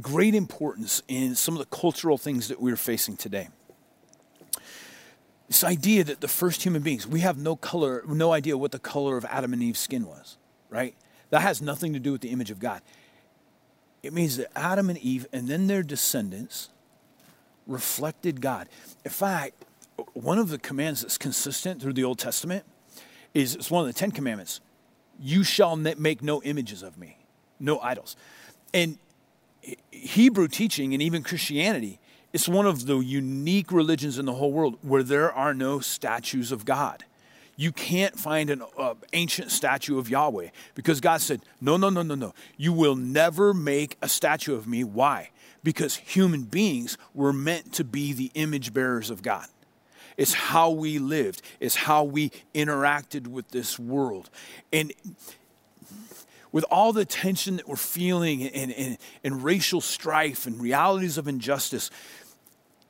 great 0.01 0.35
importance 0.35 1.01
in 1.07 1.35
some 1.35 1.55
of 1.55 1.59
the 1.59 1.75
cultural 1.75 2.17
things 2.17 2.47
that 2.49 2.61
we're 2.61 2.75
facing 2.75 3.17
today. 3.17 3.49
This 5.47 5.63
idea 5.63 6.03
that 6.03 6.21
the 6.21 6.27
first 6.27 6.63
human 6.63 6.81
beings, 6.81 7.07
we 7.07 7.19
have 7.21 7.37
no 7.37 7.55
color, 7.55 8.03
no 8.07 8.31
idea 8.31 8.57
what 8.57 8.71
the 8.71 8.79
color 8.79 9.17
of 9.17 9.25
Adam 9.25 9.53
and 9.53 9.61
Eve's 9.61 9.79
skin 9.79 10.05
was, 10.05 10.37
right? 10.69 10.95
That 11.29 11.41
has 11.41 11.61
nothing 11.61 11.93
to 11.93 11.99
do 11.99 12.11
with 12.11 12.21
the 12.21 12.29
image 12.29 12.51
of 12.51 12.59
God. 12.59 12.81
It 14.01 14.13
means 14.13 14.37
that 14.37 14.51
Adam 14.55 14.89
and 14.89 14.97
Eve 14.99 15.27
and 15.31 15.47
then 15.47 15.67
their 15.67 15.83
descendants 15.83 16.69
reflected 17.67 18.41
God. 18.41 18.67
In 19.03 19.11
fact, 19.11 19.65
one 20.13 20.37
of 20.37 20.49
the 20.49 20.57
commands 20.57 21.01
that's 21.01 21.17
consistent 21.17 21.81
through 21.81 21.93
the 21.93 22.03
Old 22.03 22.19
Testament 22.19 22.65
is 23.33 23.55
it's 23.55 23.71
one 23.71 23.81
of 23.81 23.87
the 23.87 23.97
Ten 23.97 24.11
Commandments. 24.11 24.61
You 25.19 25.43
shall 25.43 25.75
make 25.75 26.21
no 26.21 26.41
images 26.43 26.83
of 26.83 26.97
me, 26.97 27.17
no 27.59 27.79
idols. 27.79 28.15
And 28.73 28.97
Hebrew 29.91 30.47
teaching 30.47 30.93
and 30.93 31.01
even 31.01 31.23
Christianity, 31.23 31.99
it's 32.33 32.47
one 32.47 32.65
of 32.65 32.85
the 32.85 32.99
unique 32.99 33.71
religions 33.71 34.19
in 34.19 34.25
the 34.25 34.33
whole 34.33 34.51
world 34.51 34.77
where 34.81 35.03
there 35.03 35.31
are 35.31 35.53
no 35.53 35.79
statues 35.79 36.51
of 36.51 36.65
God. 36.65 37.05
You 37.57 37.71
can't 37.71 38.19
find 38.19 38.49
an 38.49 38.63
uh, 38.77 38.95
ancient 39.13 39.49
statue 39.49 39.97
of 39.97 40.09
Yahweh 40.09 40.49
because 40.75 40.99
God 40.99 41.21
said, 41.21 41.41
No, 41.61 41.77
no, 41.77 41.89
no, 41.89 42.01
no, 42.01 42.15
no. 42.15 42.33
You 42.57 42.73
will 42.73 42.97
never 42.97 43.53
make 43.53 43.97
a 44.01 44.09
statue 44.09 44.55
of 44.55 44.67
me. 44.67 44.83
Why? 44.83 45.29
because 45.65 45.95
human 45.95 46.43
beings 46.43 46.95
were 47.13 47.33
meant 47.33 47.73
to 47.73 47.83
be 47.83 48.13
the 48.13 48.31
image 48.35 48.71
bearers 48.71 49.09
of 49.09 49.23
God. 49.23 49.47
It's 50.15 50.33
how 50.33 50.69
we 50.69 50.99
lived, 50.99 51.41
it's 51.59 51.75
how 51.75 52.05
we 52.05 52.31
interacted 52.53 53.27
with 53.27 53.49
this 53.49 53.77
world. 53.77 54.29
And 54.71 54.93
with 56.55 56.63
all 56.71 56.93
the 56.93 57.03
tension 57.03 57.57
that 57.57 57.67
we're 57.67 57.75
feeling 57.75 58.43
and, 58.43 58.71
and, 58.71 58.97
and 59.25 59.43
racial 59.43 59.81
strife 59.81 60.47
and 60.47 60.61
realities 60.61 61.17
of 61.17 61.27
injustice, 61.27 61.91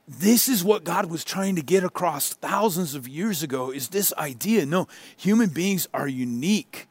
this 0.07 0.47
is 0.47 0.63
what 0.63 0.83
God 0.83 1.07
was 1.07 1.23
trying 1.23 1.55
to 1.55 1.63
get 1.63 1.83
across 1.83 2.31
thousands 2.31 2.93
of 2.93 3.07
years 3.07 3.41
ago 3.41 3.71
is 3.71 3.87
this 3.89 4.13
idea. 4.19 4.67
No, 4.67 4.87
human 5.17 5.49
beings 5.49 5.87
are 5.95 6.07
unique. 6.07 6.87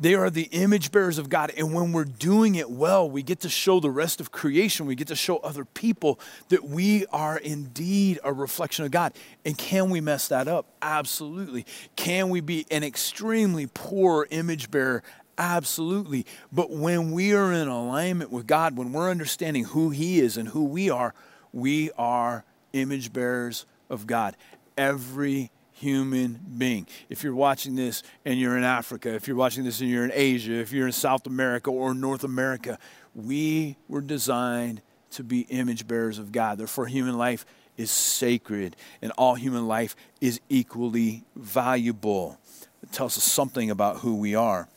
They 0.00 0.14
are 0.14 0.30
the 0.30 0.48
image 0.50 0.90
bearers 0.90 1.18
of 1.18 1.28
God. 1.28 1.52
And 1.56 1.72
when 1.72 1.92
we're 1.92 2.06
doing 2.06 2.56
it 2.56 2.68
well, 2.68 3.08
we 3.08 3.22
get 3.22 3.38
to 3.40 3.48
show 3.48 3.78
the 3.78 3.88
rest 3.88 4.20
of 4.20 4.32
creation, 4.32 4.86
we 4.86 4.96
get 4.96 5.06
to 5.08 5.14
show 5.14 5.36
other 5.36 5.64
people 5.64 6.18
that 6.48 6.64
we 6.64 7.06
are 7.12 7.38
indeed 7.38 8.18
a 8.24 8.32
reflection 8.32 8.84
of 8.84 8.90
God. 8.90 9.12
And 9.44 9.56
can 9.56 9.90
we 9.90 10.00
mess 10.00 10.26
that 10.26 10.48
up? 10.48 10.66
Absolutely. 10.82 11.66
Can 11.94 12.30
we 12.30 12.40
be 12.40 12.66
an 12.68 12.82
extremely 12.82 13.68
poor 13.68 14.26
image 14.30 14.72
bearer? 14.72 15.04
Absolutely. 15.38 16.26
But 16.52 16.70
when 16.70 17.12
we 17.12 17.34
are 17.34 17.52
in 17.52 17.68
alignment 17.68 18.30
with 18.30 18.46
God, 18.46 18.76
when 18.76 18.92
we're 18.92 19.10
understanding 19.10 19.64
who 19.64 19.90
He 19.90 20.20
is 20.20 20.36
and 20.36 20.48
who 20.48 20.64
we 20.64 20.90
are, 20.90 21.14
we 21.52 21.90
are 21.92 22.44
image 22.72 23.12
bearers 23.12 23.66
of 23.88 24.06
God. 24.06 24.36
Every 24.76 25.50
human 25.72 26.38
being. 26.58 26.86
If 27.08 27.24
you're 27.24 27.34
watching 27.34 27.74
this 27.74 28.02
and 28.24 28.38
you're 28.38 28.56
in 28.56 28.64
Africa, 28.64 29.14
if 29.14 29.26
you're 29.26 29.36
watching 29.36 29.64
this 29.64 29.80
and 29.80 29.90
you're 29.90 30.04
in 30.04 30.12
Asia, 30.14 30.54
if 30.54 30.72
you're 30.72 30.86
in 30.86 30.92
South 30.92 31.26
America 31.26 31.70
or 31.70 31.92
North 31.92 32.24
America, 32.24 32.78
we 33.14 33.76
were 33.88 34.00
designed 34.00 34.80
to 35.10 35.24
be 35.24 35.40
image 35.40 35.86
bearers 35.86 36.18
of 36.18 36.30
God. 36.30 36.58
Therefore, 36.58 36.86
human 36.86 37.18
life 37.18 37.44
is 37.76 37.90
sacred 37.90 38.76
and 39.00 39.12
all 39.18 39.34
human 39.34 39.66
life 39.66 39.96
is 40.20 40.40
equally 40.48 41.24
valuable. 41.34 42.38
It 42.82 42.92
tells 42.92 43.16
us 43.16 43.24
something 43.24 43.70
about 43.70 43.98
who 43.98 44.16
we 44.16 44.34
are. 44.34 44.68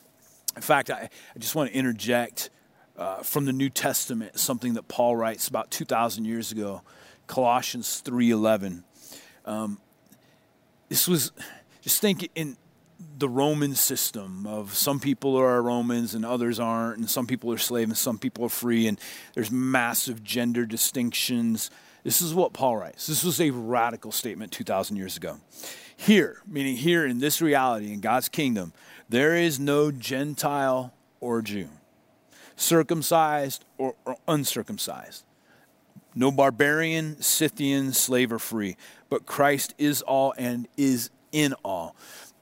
In 0.56 0.62
fact, 0.62 0.90
I, 0.90 1.10
I 1.36 1.40
just 1.40 1.56
want 1.56 1.72
to 1.72 1.76
interject 1.78 2.50
uh, 2.98 3.18
from 3.18 3.46
the 3.46 3.54
New 3.54 3.70
Testament, 3.70 4.40
something 4.40 4.74
that 4.76 4.88
Paul 4.88 5.16
writes 5.16 5.48
about 5.48 5.70
2,000 5.72 6.26
years 6.26 6.52
ago, 6.52 6.82
Colossians 7.28 8.02
3.11. 8.06 8.84
Um, 9.46 9.80
this 10.90 11.08
was, 11.08 11.32
just 11.82 12.00
think 12.00 12.30
in 12.36 12.58
the 13.18 13.28
Roman 13.28 13.76
system 13.76 14.48
of 14.48 14.74
some 14.74 15.00
people 15.00 15.36
are 15.36 15.62
Romans 15.62 16.16
and 16.16 16.26
others 16.26 16.60
aren't, 16.60 17.00
and 17.00 17.10
some 17.10 17.28
people 17.28 17.52
are 17.52 17.58
slaves 17.58 17.90
and 17.90 17.98
some 17.98 18.18
people 18.18 18.46
are 18.46 18.50
free, 18.50 18.88
and 18.88 19.00
there's 19.34 19.52
massive 19.52 20.24
gender 20.24 20.66
distinctions. 20.66 21.70
This 22.06 22.22
is 22.22 22.36
what 22.36 22.54
Paul 22.54 22.78
writes. 22.78 23.08
This 23.08 23.24
was 23.24 23.42
a 23.42 23.50
radical 23.50 24.12
statement 24.12 24.52
2,000 24.52 24.96
years 24.96 25.18
ago. 25.18 25.40
Here, 25.98 26.38
meaning 26.46 26.76
here 26.76 27.04
in 27.04 27.18
this 27.18 27.42
reality, 27.42 27.92
in 27.92 28.00
God's 28.00 28.30
kingdom, 28.30 28.74
there 29.10 29.36
is 29.36 29.60
no 29.60 29.92
Gentile 29.92 30.94
or 31.20 31.42
Jew 31.42 31.68
circumcised 32.56 33.66
or, 33.80 33.96
or 34.06 34.18
uncircumcised. 34.28 35.26
No 36.14 36.32
barbarian, 36.32 37.20
Scythian, 37.22 37.92
slave, 37.92 38.32
or 38.32 38.40
free, 38.40 38.78
but 39.10 39.26
Christ 39.26 39.74
is 39.80 40.04
all 40.04 40.36
and 40.38 40.68
is 40.78 41.10
in 41.32 41.54
all. 41.66 41.96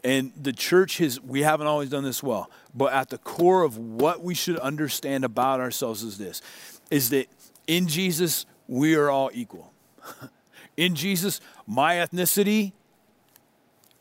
And 0.04 0.34
the 0.36 0.52
church 0.52 0.97
has, 0.97 1.21
we 1.21 1.41
haven't 1.41 1.67
always 1.67 1.89
done 1.89 2.04
this 2.04 2.21
well, 2.21 2.52
but 2.76 2.91
at 2.91 3.10
the 3.10 3.17
core 3.17 3.63
of 3.63 3.78
what 3.78 4.21
we 4.21 4.36
should 4.36 4.58
understand 4.60 5.23
about 5.23 5.62
ourselves 5.62 6.04
is 6.04 6.17
this 6.17 6.41
is 6.91 7.10
that 7.12 7.28
in 7.65 7.88
Jesus, 7.88 8.45
we 8.73 8.95
are 8.95 9.12
all 9.12 9.29
equal. 9.33 9.71
in 10.77 10.95
Jesus, 10.95 11.39
my 11.67 11.95
ethnicity 11.95 12.73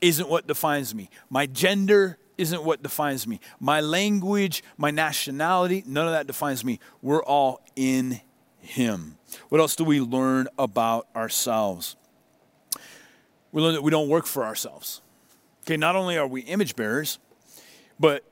isn't 0.01 0.29
what 0.31 0.47
defines 0.47 0.95
me, 0.95 1.11
my 1.29 1.45
gender 1.45 2.19
isn't 2.39 2.65
what 2.65 2.83
defines 2.83 3.27
me. 3.27 3.39
My 3.61 3.83
language, 3.83 4.65
my 4.79 4.91
nationality, 4.91 5.85
none 5.87 6.07
of 6.07 6.13
that 6.13 6.27
defines 6.27 6.65
me. 6.65 6.81
We're 7.03 7.23
all 7.23 7.61
in 7.77 8.23
Him. 8.59 9.19
What 9.51 9.61
else 9.61 9.77
do 9.77 9.85
we 9.85 10.01
learn 10.01 10.49
about 10.59 11.07
ourselves? 11.15 11.95
We 13.53 13.61
learn 13.61 13.75
that 13.75 13.83
we 13.83 13.91
don't 13.91 14.09
work 14.09 14.25
for 14.25 14.45
ourselves. 14.45 15.03
Okay, 15.65 15.77
not 15.77 15.95
only 15.95 16.17
are 16.17 16.27
we 16.27 16.41
image 16.41 16.75
bearers, 16.75 17.19
but 18.01 18.25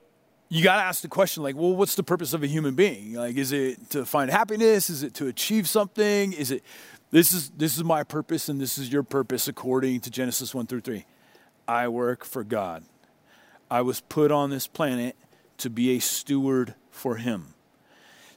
you 0.53 0.65
got 0.65 0.77
to 0.77 0.83
ask 0.83 1.01
the 1.01 1.09
question 1.09 1.43
like, 1.45 1.55
well, 1.55 1.75
what's 1.75 1.95
the 1.95 2.03
purpose 2.03 2.35
of 2.35 2.43
a 2.43 2.47
human 2.49 2.75
being? 2.75 3.15
Like, 3.15 3.37
is 3.37 3.53
it 3.53 3.91
to 3.91 4.05
find 4.05 4.31
happiness? 4.31 4.91
Is 4.91 5.05
it 5.05 5.15
to 5.15 5.29
achieve 5.29 5.69
something? 5.69 6.33
Is 6.33 6.51
it 6.51 6.65
this 7.13 7.33
is 7.33 7.51
this 7.51 7.77
is 7.77 7.85
my 7.85 8.03
purpose 8.03 8.49
and 8.49 8.61
this 8.61 8.77
is 8.77 8.93
your 8.93 9.05
purpose 9.05 9.49
according 9.49 10.01
to 10.01 10.11
Genesis 10.11 10.55
1 10.55 10.67
through 10.67 10.81
3. 10.81 11.05
I 11.67 11.89
work 11.89 12.25
for 12.25 12.43
God. 12.43 12.85
I 13.71 13.83
was 13.83 14.01
put 14.01 14.33
on 14.33 14.51
this 14.51 14.67
planet 14.67 15.17
to 15.59 15.71
be 15.71 15.97
a 15.97 16.01
steward 16.01 16.75
for 16.91 17.17
Him, 17.17 17.55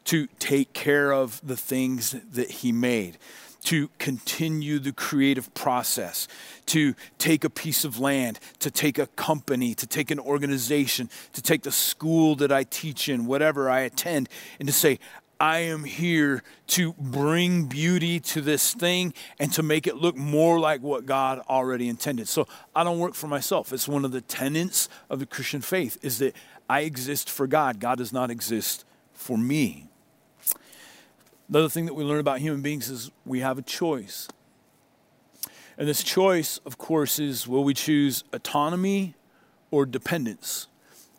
to 0.05 0.27
take 0.37 0.73
care 0.73 1.11
of 1.11 1.41
the 1.43 1.57
things 1.57 2.15
that 2.31 2.51
He 2.51 2.71
made, 2.71 3.17
to 3.63 3.89
continue 3.97 4.79
the 4.79 4.91
creative 4.91 5.53
process, 5.53 6.27
to 6.67 6.95
take 7.17 7.43
a 7.43 7.49
piece 7.49 7.83
of 7.83 7.99
land, 7.99 8.39
to 8.59 8.69
take 8.69 8.97
a 8.97 9.07
company, 9.07 9.73
to 9.73 9.87
take 9.87 10.11
an 10.11 10.19
organization, 10.19 11.09
to 11.33 11.41
take 11.41 11.63
the 11.63 11.71
school 11.71 12.35
that 12.35 12.51
I 12.51 12.63
teach 12.63 13.09
in, 13.09 13.25
whatever 13.25 13.69
I 13.69 13.81
attend, 13.81 14.29
and 14.59 14.67
to 14.67 14.73
say, 14.73 14.99
I 15.39 15.59
am 15.59 15.83
here 15.83 16.41
to 16.67 16.93
bring 16.93 17.65
beauty 17.65 18.19
to 18.21 18.39
this 18.39 18.73
thing 18.73 19.13
and 19.39 19.51
to 19.53 19.63
make 19.63 19.87
it 19.87 19.97
look 19.97 20.15
more 20.15 20.59
like 20.59 20.81
what 20.81 21.05
God 21.05 21.39
already 21.49 21.89
intended. 21.89 22.29
So 22.29 22.47
I 22.73 22.83
don't 22.83 22.99
work 22.99 23.13
for 23.13 23.27
myself. 23.27 23.73
It's 23.73 23.87
one 23.87 24.05
of 24.05 24.11
the 24.11 24.21
tenets 24.21 24.87
of 25.09 25.19
the 25.19 25.25
Christian 25.25 25.59
faith 25.59 25.97
is 26.01 26.19
that 26.19 26.35
I 26.69 26.81
exist 26.81 27.29
for 27.29 27.45
God. 27.45 27.79
God 27.79 27.97
does 27.97 28.13
not 28.13 28.31
exist 28.31 28.85
for 29.13 29.37
me. 29.37 29.89
Another 31.53 31.69
thing 31.69 31.85
that 31.85 31.93
we 31.93 32.03
learn 32.03 32.19
about 32.19 32.39
human 32.39 32.63
beings 32.63 32.89
is 32.89 33.11
we 33.27 33.41
have 33.41 33.59
a 33.59 33.61
choice. 33.61 34.27
And 35.77 35.87
this 35.87 36.01
choice, 36.01 36.57
of 36.65 36.79
course, 36.79 37.19
is 37.19 37.47
will 37.47 37.63
we 37.63 37.75
choose 37.75 38.23
autonomy 38.33 39.13
or 39.69 39.85
dependence? 39.85 40.65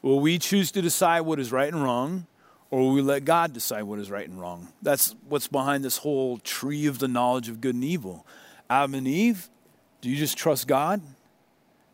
Will 0.03 0.19
we 0.19 0.41
choose 0.41 0.73
to 0.73 0.83
decide 0.83 1.21
what 1.21 1.39
is 1.39 1.53
right 1.53 1.73
and 1.73 1.85
wrong? 1.85 2.27
or 2.75 2.81
will 2.81 2.93
we 2.93 3.03
let 3.03 3.25
God 3.25 3.53
decide 3.53 3.85
what 3.85 4.01
is 4.01 4.11
right 4.11 4.29
and 4.29 4.41
wrong? 4.41 4.73
That's 4.83 5.15
what's 5.29 5.47
behind 5.47 5.85
this 5.85 5.99
whole 5.99 6.39
tree 6.39 6.87
of 6.87 6.99
the 6.99 7.07
knowledge 7.07 7.49
of 7.49 7.61
good 7.61 7.77
and 7.77 7.85
evil. 7.85 8.27
Adam 8.69 8.95
and 8.95 9.07
Eve, 9.07 9.49
do 10.01 10.11
you 10.11 10.17
just 10.17 10.37
trust 10.37 10.67
God? 10.67 11.01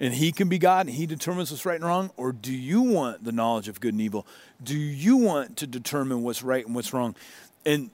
And 0.01 0.15
He 0.15 0.33
can 0.33 0.49
be 0.49 0.57
God 0.57 0.87
and 0.87 0.97
He 0.97 1.05
determines 1.05 1.51
what's 1.51 1.67
right 1.67 1.75
and 1.75 1.85
wrong? 1.85 2.11
Or 2.17 2.33
do 2.33 2.55
you 2.55 2.81
want 2.81 3.25
the 3.25 3.33
knowledge 3.33 3.69
of 3.69 3.79
good 3.79 3.93
and 3.93 4.01
evil? 4.01 4.27
Do 4.63 4.75
you 4.75 5.19
want 5.19 5.59
to 5.59 5.67
determine 5.67 6.23
what's 6.23 6.43
right 6.43 6.65
and 6.65 6.75
what's 6.75 6.95
wrong? 6.95 7.15
And 7.67 7.91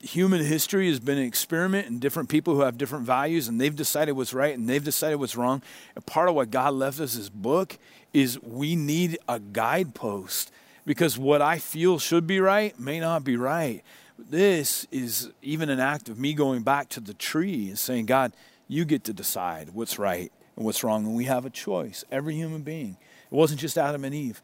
human 0.00 0.44
history 0.44 0.88
has 0.88 1.00
been 1.00 1.18
an 1.18 1.24
experiment 1.24 1.88
and 1.88 2.00
different 2.00 2.28
people 2.28 2.54
who 2.54 2.60
have 2.60 2.78
different 2.78 3.06
values 3.06 3.48
and 3.48 3.60
they've 3.60 3.74
decided 3.74 4.12
what's 4.12 4.34
right 4.34 4.56
and 4.56 4.68
they've 4.68 4.84
decided 4.84 5.16
what's 5.16 5.36
wrong. 5.36 5.62
And 5.94 6.04
part 6.06 6.28
of 6.28 6.34
what 6.34 6.50
God 6.50 6.74
left 6.74 7.00
us 7.00 7.14
this 7.14 7.28
book 7.28 7.78
is 8.12 8.40
we 8.42 8.76
need 8.76 9.18
a 9.28 9.38
guidepost 9.38 10.50
because 10.84 11.18
what 11.18 11.42
I 11.42 11.58
feel 11.58 11.98
should 11.98 12.26
be 12.26 12.40
right 12.40 12.78
may 12.78 13.00
not 13.00 13.24
be 13.24 13.36
right. 13.36 13.82
This 14.18 14.86
is 14.90 15.30
even 15.42 15.68
an 15.68 15.80
act 15.80 16.08
of 16.08 16.18
me 16.18 16.32
going 16.32 16.62
back 16.62 16.88
to 16.90 17.00
the 17.00 17.14
tree 17.14 17.68
and 17.68 17.78
saying, 17.78 18.06
God, 18.06 18.32
you 18.68 18.84
get 18.84 19.04
to 19.04 19.12
decide 19.12 19.70
what's 19.70 19.98
right 19.98 20.32
and 20.56 20.64
what's 20.64 20.82
wrong. 20.82 21.04
And 21.04 21.14
we 21.14 21.24
have 21.24 21.44
a 21.44 21.50
choice, 21.50 22.04
every 22.10 22.34
human 22.34 22.62
being. 22.62 22.96
It 23.30 23.34
wasn't 23.34 23.60
just 23.60 23.76
Adam 23.76 24.04
and 24.04 24.14
Eve. 24.14 24.40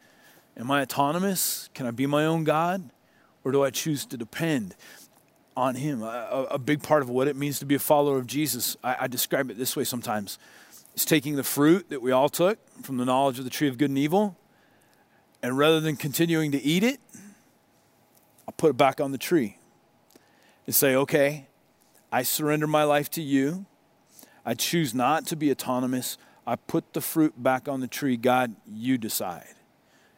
Am 0.55 0.69
I 0.69 0.81
autonomous? 0.81 1.69
Can 1.73 1.87
I 1.87 1.91
be 1.91 2.05
my 2.05 2.25
own 2.25 2.43
God? 2.43 2.89
Or 3.43 3.51
do 3.51 3.63
I 3.63 3.71
choose 3.71 4.05
to 4.05 4.17
depend 4.17 4.75
on 5.55 5.75
Him? 5.75 6.01
A, 6.03 6.47
a 6.51 6.59
big 6.59 6.83
part 6.83 7.01
of 7.01 7.09
what 7.09 7.27
it 7.27 7.35
means 7.35 7.59
to 7.59 7.65
be 7.65 7.75
a 7.75 7.79
follower 7.79 8.17
of 8.17 8.27
Jesus, 8.27 8.77
I, 8.83 8.97
I 9.01 9.07
describe 9.07 9.49
it 9.49 9.57
this 9.57 9.75
way 9.75 9.83
sometimes. 9.83 10.39
It's 10.93 11.05
taking 11.05 11.35
the 11.35 11.43
fruit 11.43 11.89
that 11.89 12.01
we 12.01 12.11
all 12.11 12.29
took 12.29 12.59
from 12.83 12.97
the 12.97 13.05
knowledge 13.05 13.39
of 13.39 13.45
the 13.45 13.49
tree 13.49 13.67
of 13.67 13.77
good 13.77 13.89
and 13.89 13.97
evil 13.97 14.37
and 15.43 15.57
rather 15.57 15.81
than 15.81 15.97
continuing 15.97 16.53
to 16.53 16.63
eat 16.63 16.83
it, 16.83 17.01
I'll 18.47 18.53
put 18.55 18.71
it 18.71 18.77
back 18.77 19.01
on 19.01 19.11
the 19.11 19.17
tree 19.17 19.57
and 20.65 20.73
say, 20.73 20.95
okay, 20.95 21.47
I 22.11 22.23
surrender 22.23 22.65
my 22.65 22.85
life 22.85 23.11
to 23.11 23.21
you. 23.21 23.65
I 24.45 24.53
choose 24.53 24.93
not 24.93 25.27
to 25.27 25.35
be 25.35 25.51
autonomous. 25.51 26.17
I 26.47 26.55
put 26.55 26.93
the 26.93 27.01
fruit 27.01 27.43
back 27.43 27.67
on 27.67 27.81
the 27.81 27.87
tree. 27.87 28.15
God, 28.15 28.55
you 28.65 28.97
decide. 28.97 29.53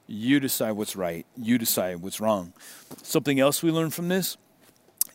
You 0.08 0.40
decide 0.40 0.74
what's 0.74 0.96
right. 0.96 1.26
You 1.36 1.58
decide 1.58 1.98
what's 1.98 2.22
wrong. 2.22 2.54
Something 3.02 3.40
else 3.40 3.64
we 3.64 3.72
learn 3.72 3.90
from 3.90 4.08
this 4.08 4.38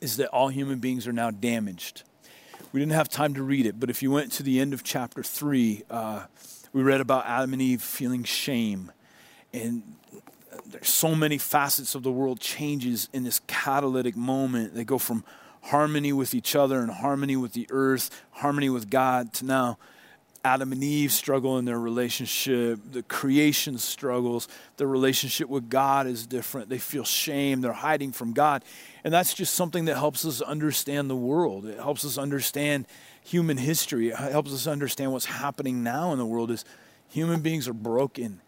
is 0.00 0.16
that 0.16 0.28
all 0.28 0.48
human 0.48 0.78
beings 0.78 1.06
are 1.06 1.12
now 1.12 1.30
damaged. 1.30 2.02
We 2.72 2.80
didn't 2.80 2.92
have 2.92 3.08
time 3.08 3.34
to 3.34 3.42
read 3.42 3.66
it, 3.66 3.80
but 3.80 3.90
if 3.90 4.02
you 4.02 4.10
went 4.10 4.32
to 4.32 4.42
the 4.42 4.60
end 4.60 4.72
of 4.72 4.84
chapter 4.84 5.22
3, 5.22 5.82
uh, 5.90 6.24
we 6.72 6.82
read 6.82 7.00
about 7.00 7.26
Adam 7.26 7.52
and 7.52 7.62
Eve 7.62 7.82
feeling 7.82 8.24
shame 8.24 8.92
and 9.52 9.82
there's 10.66 10.88
so 10.88 11.14
many 11.14 11.38
facets 11.38 11.94
of 11.94 12.02
the 12.02 12.12
world 12.12 12.40
changes 12.40 13.08
in 13.12 13.24
this 13.24 13.40
catalytic 13.46 14.16
moment. 14.16 14.74
They 14.74 14.84
go 14.84 14.98
from 14.98 15.24
harmony 15.64 16.12
with 16.12 16.34
each 16.34 16.54
other 16.54 16.80
and 16.80 16.90
harmony 16.90 17.36
with 17.36 17.52
the 17.52 17.66
earth, 17.70 18.24
harmony 18.32 18.70
with 18.70 18.90
God 18.90 19.32
to 19.34 19.44
now 19.44 19.78
Adam 20.44 20.72
and 20.72 20.82
Eve 20.82 21.12
struggle 21.12 21.58
in 21.58 21.64
their 21.64 21.78
relationship. 21.78 22.80
The 22.92 23.02
creation 23.02 23.78
struggles. 23.78 24.48
Their 24.76 24.86
relationship 24.86 25.48
with 25.48 25.68
God 25.68 26.06
is 26.06 26.26
different. 26.26 26.68
They 26.68 26.78
feel 26.78 27.04
shame. 27.04 27.60
They're 27.60 27.72
hiding 27.72 28.12
from 28.12 28.32
God. 28.32 28.64
And 29.04 29.12
that's 29.12 29.34
just 29.34 29.54
something 29.54 29.84
that 29.86 29.96
helps 29.96 30.24
us 30.24 30.40
understand 30.40 31.10
the 31.10 31.16
world. 31.16 31.66
It 31.66 31.78
helps 31.78 32.04
us 32.04 32.16
understand 32.16 32.86
human 33.22 33.58
history. 33.58 34.08
It 34.08 34.16
helps 34.16 34.52
us 34.52 34.66
understand 34.66 35.12
what's 35.12 35.26
happening 35.26 35.82
now 35.82 36.12
in 36.12 36.18
the 36.18 36.26
world 36.26 36.50
is 36.50 36.64
human 37.08 37.40
beings 37.40 37.68
are 37.68 37.74
broken 37.74 38.40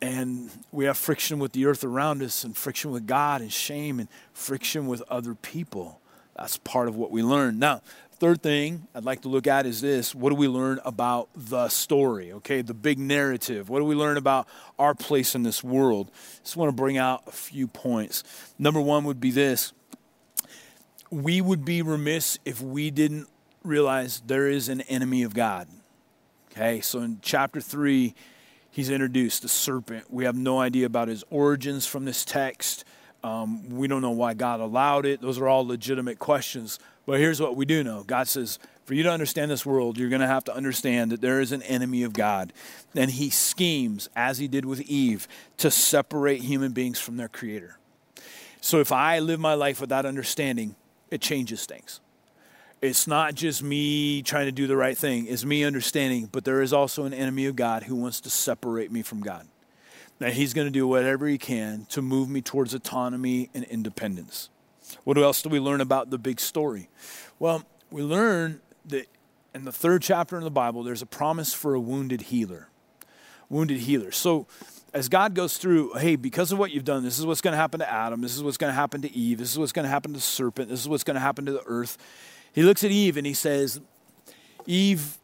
and 0.00 0.50
we 0.70 0.84
have 0.84 0.96
friction 0.96 1.38
with 1.38 1.52
the 1.52 1.66
earth 1.66 1.82
around 1.82 2.22
us 2.22 2.44
and 2.44 2.56
friction 2.56 2.90
with 2.90 3.06
God 3.06 3.40
and 3.40 3.52
shame 3.52 3.98
and 3.98 4.08
friction 4.32 4.86
with 4.86 5.02
other 5.08 5.34
people. 5.34 6.00
That's 6.36 6.56
part 6.58 6.86
of 6.86 6.94
what 6.94 7.10
we 7.10 7.22
learn. 7.22 7.58
Now, 7.58 7.82
third 8.18 8.42
thing 8.42 8.88
I'd 8.94 9.04
like 9.04 9.22
to 9.22 9.28
look 9.28 9.46
at 9.46 9.66
is 9.66 9.80
this 9.80 10.14
what 10.14 10.30
do 10.30 10.36
we 10.36 10.48
learn 10.48 10.80
about 10.84 11.28
the 11.36 11.68
story? 11.68 12.32
Okay, 12.32 12.62
the 12.62 12.74
big 12.74 12.98
narrative. 12.98 13.68
What 13.68 13.78
do 13.78 13.84
we 13.84 13.94
learn 13.94 14.16
about 14.16 14.48
our 14.78 14.94
place 14.94 15.34
in 15.34 15.42
this 15.42 15.62
world? 15.62 16.10
Just 16.42 16.56
want 16.56 16.68
to 16.68 16.76
bring 16.76 16.98
out 16.98 17.22
a 17.26 17.32
few 17.32 17.66
points. 17.66 18.24
Number 18.58 18.80
one 18.80 19.04
would 19.04 19.20
be 19.20 19.30
this 19.30 19.72
we 21.10 21.40
would 21.40 21.64
be 21.64 21.82
remiss 21.82 22.38
if 22.44 22.60
we 22.60 22.90
didn't 22.90 23.28
realize 23.62 24.20
there 24.26 24.48
is 24.48 24.68
an 24.68 24.82
enemy 24.82 25.22
of 25.22 25.34
God. 25.34 25.68
Okay, 26.52 26.80
so 26.80 27.00
in 27.00 27.18
chapter 27.22 27.60
3, 27.60 28.14
he's 28.70 28.90
introduced 28.90 29.42
the 29.42 29.48
serpent. 29.48 30.12
We 30.12 30.24
have 30.24 30.36
no 30.36 30.58
idea 30.58 30.86
about 30.86 31.08
his 31.08 31.24
origins 31.30 31.86
from 31.86 32.04
this 32.04 32.24
text. 32.24 32.84
Um, 33.22 33.68
we 33.70 33.88
don't 33.88 34.02
know 34.02 34.10
why 34.10 34.34
God 34.34 34.60
allowed 34.60 35.06
it. 35.06 35.20
Those 35.20 35.38
are 35.38 35.48
all 35.48 35.66
legitimate 35.66 36.18
questions. 36.18 36.78
But 37.08 37.20
here's 37.20 37.40
what 37.40 37.56
we 37.56 37.64
do 37.64 37.82
know 37.82 38.02
God 38.02 38.28
says, 38.28 38.58
for 38.84 38.92
you 38.92 39.02
to 39.04 39.10
understand 39.10 39.50
this 39.50 39.64
world, 39.64 39.96
you're 39.96 40.10
going 40.10 40.20
to 40.20 40.26
have 40.26 40.44
to 40.44 40.54
understand 40.54 41.10
that 41.10 41.22
there 41.22 41.40
is 41.40 41.52
an 41.52 41.62
enemy 41.62 42.02
of 42.02 42.12
God. 42.12 42.52
And 42.94 43.10
he 43.10 43.30
schemes, 43.30 44.10
as 44.14 44.36
he 44.36 44.46
did 44.46 44.66
with 44.66 44.82
Eve, 44.82 45.26
to 45.56 45.70
separate 45.70 46.42
human 46.42 46.72
beings 46.72 47.00
from 47.00 47.16
their 47.16 47.28
creator. 47.28 47.78
So 48.60 48.80
if 48.80 48.92
I 48.92 49.20
live 49.20 49.40
my 49.40 49.54
life 49.54 49.80
without 49.80 50.04
understanding, 50.04 50.76
it 51.10 51.22
changes 51.22 51.64
things. 51.64 52.02
It's 52.82 53.06
not 53.06 53.34
just 53.34 53.62
me 53.62 54.20
trying 54.20 54.44
to 54.44 54.52
do 54.52 54.66
the 54.66 54.76
right 54.76 54.96
thing, 54.96 55.28
it's 55.28 55.46
me 55.46 55.64
understanding, 55.64 56.28
but 56.30 56.44
there 56.44 56.60
is 56.60 56.74
also 56.74 57.04
an 57.04 57.14
enemy 57.14 57.46
of 57.46 57.56
God 57.56 57.84
who 57.84 57.96
wants 57.96 58.20
to 58.20 58.30
separate 58.30 58.92
me 58.92 59.00
from 59.00 59.22
God. 59.22 59.48
Now, 60.20 60.28
he's 60.28 60.52
going 60.52 60.66
to 60.66 60.70
do 60.70 60.86
whatever 60.86 61.26
he 61.26 61.38
can 61.38 61.86
to 61.86 62.02
move 62.02 62.28
me 62.28 62.42
towards 62.42 62.74
autonomy 62.74 63.48
and 63.54 63.64
independence. 63.64 64.50
What 65.04 65.18
else 65.18 65.42
do 65.42 65.48
we 65.48 65.60
learn 65.60 65.80
about 65.80 66.10
the 66.10 66.18
big 66.18 66.40
story? 66.40 66.88
Well, 67.38 67.64
we 67.90 68.02
learn 68.02 68.60
that 68.86 69.06
in 69.54 69.64
the 69.64 69.72
third 69.72 70.02
chapter 70.02 70.36
in 70.36 70.44
the 70.44 70.50
Bible, 70.50 70.82
there's 70.82 71.02
a 71.02 71.06
promise 71.06 71.54
for 71.54 71.74
a 71.74 71.80
wounded 71.80 72.22
healer. 72.22 72.68
Wounded 73.48 73.78
healer. 73.78 74.12
So, 74.12 74.46
as 74.94 75.08
God 75.08 75.34
goes 75.34 75.58
through, 75.58 75.94
hey, 75.94 76.16
because 76.16 76.52
of 76.52 76.58
what 76.58 76.70
you've 76.70 76.84
done, 76.84 77.02
this 77.02 77.18
is 77.18 77.26
what's 77.26 77.40
going 77.40 77.52
to 77.52 77.58
happen 77.58 77.80
to 77.80 77.90
Adam, 77.90 78.20
this 78.20 78.36
is 78.36 78.42
what's 78.42 78.56
going 78.56 78.70
to 78.70 78.74
happen 78.74 79.02
to 79.02 79.12
Eve, 79.12 79.38
this 79.38 79.52
is 79.52 79.58
what's 79.58 79.72
going 79.72 79.84
to 79.84 79.90
happen 79.90 80.12
to 80.12 80.18
the 80.18 80.22
serpent, 80.22 80.68
this 80.68 80.80
is 80.80 80.88
what's 80.88 81.04
going 81.04 81.14
to 81.14 81.20
happen 81.20 81.44
to 81.46 81.52
the 81.52 81.62
earth. 81.66 81.98
He 82.52 82.62
looks 82.62 82.84
at 82.84 82.90
Eve 82.90 83.16
and 83.16 83.26
he 83.26 83.34
says, 83.34 83.80
Eve, 84.66 85.18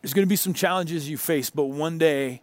there's 0.00 0.14
going 0.14 0.26
to 0.26 0.28
be 0.28 0.36
some 0.36 0.54
challenges 0.54 1.08
you 1.08 1.16
face, 1.16 1.50
but 1.50 1.64
one 1.64 1.98
day, 1.98 2.42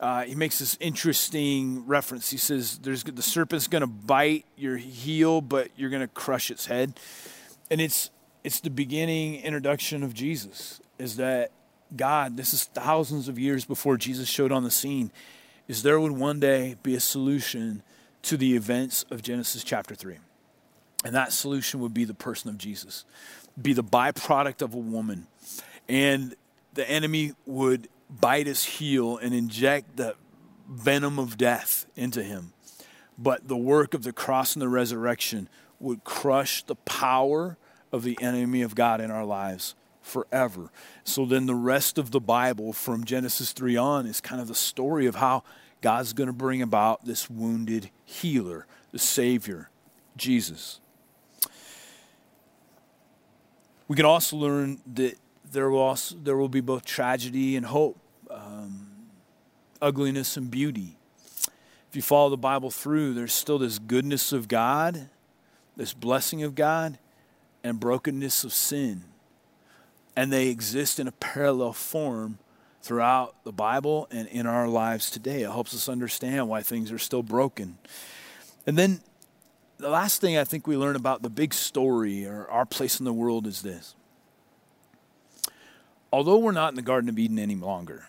uh, 0.00 0.22
he 0.22 0.34
makes 0.34 0.58
this 0.58 0.78
interesting 0.80 1.86
reference. 1.86 2.30
He 2.30 2.38
says, 2.38 2.78
"There's 2.78 3.04
the 3.04 3.22
serpent's 3.22 3.68
going 3.68 3.82
to 3.82 3.86
bite 3.86 4.46
your 4.56 4.78
heel, 4.78 5.42
but 5.42 5.68
you're 5.76 5.90
going 5.90 6.00
to 6.00 6.08
crush 6.08 6.50
its 6.50 6.66
head," 6.66 6.98
and 7.70 7.80
it's 7.80 8.10
it's 8.42 8.60
the 8.60 8.70
beginning 8.70 9.36
introduction 9.36 10.02
of 10.02 10.14
Jesus. 10.14 10.80
Is 10.98 11.16
that 11.16 11.52
God? 11.94 12.38
This 12.38 12.54
is 12.54 12.64
thousands 12.64 13.28
of 13.28 13.38
years 13.38 13.66
before 13.66 13.98
Jesus 13.98 14.28
showed 14.28 14.52
on 14.52 14.64
the 14.64 14.70
scene. 14.70 15.12
Is 15.68 15.82
there 15.82 16.00
would 16.00 16.12
one 16.12 16.40
day 16.40 16.76
be 16.82 16.94
a 16.94 17.00
solution 17.00 17.82
to 18.22 18.38
the 18.38 18.56
events 18.56 19.04
of 19.10 19.22
Genesis 19.22 19.62
chapter 19.62 19.94
three? 19.94 20.16
And 21.04 21.14
that 21.14 21.32
solution 21.32 21.80
would 21.80 21.94
be 21.94 22.04
the 22.04 22.14
person 22.14 22.48
of 22.50 22.58
Jesus, 22.58 23.04
be 23.60 23.72
the 23.72 23.84
byproduct 23.84 24.62
of 24.62 24.74
a 24.74 24.78
woman. 24.78 25.26
And 25.88 26.34
the 26.74 26.88
enemy 26.88 27.32
would 27.46 27.88
bite 28.10 28.46
his 28.46 28.64
heel 28.64 29.16
and 29.16 29.34
inject 29.34 29.96
the 29.96 30.16
venom 30.68 31.18
of 31.18 31.36
death 31.36 31.86
into 31.96 32.22
him. 32.22 32.52
But 33.18 33.48
the 33.48 33.56
work 33.56 33.94
of 33.94 34.02
the 34.02 34.12
cross 34.12 34.54
and 34.54 34.62
the 34.62 34.68
resurrection 34.68 35.48
would 35.78 36.04
crush 36.04 36.62
the 36.62 36.76
power 36.76 37.56
of 37.92 38.02
the 38.02 38.18
enemy 38.20 38.62
of 38.62 38.74
God 38.74 39.00
in 39.00 39.10
our 39.10 39.24
lives 39.24 39.74
forever. 40.00 40.70
So 41.04 41.26
then 41.26 41.46
the 41.46 41.54
rest 41.54 41.98
of 41.98 42.10
the 42.10 42.20
Bible 42.20 42.72
from 42.72 43.04
Genesis 43.04 43.52
3 43.52 43.76
on 43.76 44.06
is 44.06 44.20
kind 44.20 44.40
of 44.40 44.48
the 44.48 44.54
story 44.54 45.06
of 45.06 45.16
how 45.16 45.42
God's 45.80 46.12
going 46.12 46.26
to 46.26 46.32
bring 46.32 46.62
about 46.62 47.04
this 47.04 47.28
wounded 47.30 47.90
healer, 48.04 48.66
the 48.92 48.98
Savior, 48.98 49.70
Jesus. 50.16 50.80
We 53.88 53.96
can 53.96 54.04
also 54.04 54.36
learn 54.36 54.80
that 54.94 55.16
there 55.52 55.70
will, 55.70 55.80
also, 55.80 56.16
there 56.22 56.36
will 56.36 56.48
be 56.48 56.60
both 56.60 56.84
tragedy 56.84 57.56
and 57.56 57.66
hope, 57.66 57.98
um, 58.30 58.86
ugliness 59.82 60.36
and 60.36 60.50
beauty. 60.50 60.96
If 61.88 61.96
you 61.96 62.02
follow 62.02 62.30
the 62.30 62.36
Bible 62.36 62.70
through, 62.70 63.14
there's 63.14 63.32
still 63.32 63.58
this 63.58 63.78
goodness 63.78 64.32
of 64.32 64.46
God, 64.46 65.08
this 65.76 65.92
blessing 65.92 66.42
of 66.42 66.54
God, 66.54 66.98
and 67.64 67.80
brokenness 67.80 68.44
of 68.44 68.52
sin. 68.52 69.04
And 70.14 70.32
they 70.32 70.48
exist 70.48 71.00
in 71.00 71.08
a 71.08 71.12
parallel 71.12 71.72
form 71.72 72.38
throughout 72.82 73.34
the 73.44 73.52
Bible 73.52 74.06
and 74.10 74.28
in 74.28 74.46
our 74.46 74.68
lives 74.68 75.10
today. 75.10 75.42
It 75.42 75.50
helps 75.50 75.74
us 75.74 75.88
understand 75.88 76.48
why 76.48 76.62
things 76.62 76.92
are 76.92 76.98
still 76.98 77.22
broken. 77.22 77.78
And 78.66 78.78
then 78.78 79.00
the 79.78 79.90
last 79.90 80.20
thing 80.20 80.36
I 80.36 80.44
think 80.44 80.66
we 80.66 80.76
learn 80.76 80.96
about 80.96 81.22
the 81.22 81.30
big 81.30 81.54
story 81.54 82.26
or 82.26 82.46
our 82.50 82.66
place 82.66 82.98
in 82.98 83.04
the 83.04 83.12
world 83.12 83.46
is 83.46 83.62
this. 83.62 83.94
Although 86.12 86.38
we're 86.38 86.52
not 86.52 86.70
in 86.70 86.76
the 86.76 86.82
Garden 86.82 87.08
of 87.08 87.18
Eden 87.18 87.38
any 87.38 87.54
longer, 87.54 88.06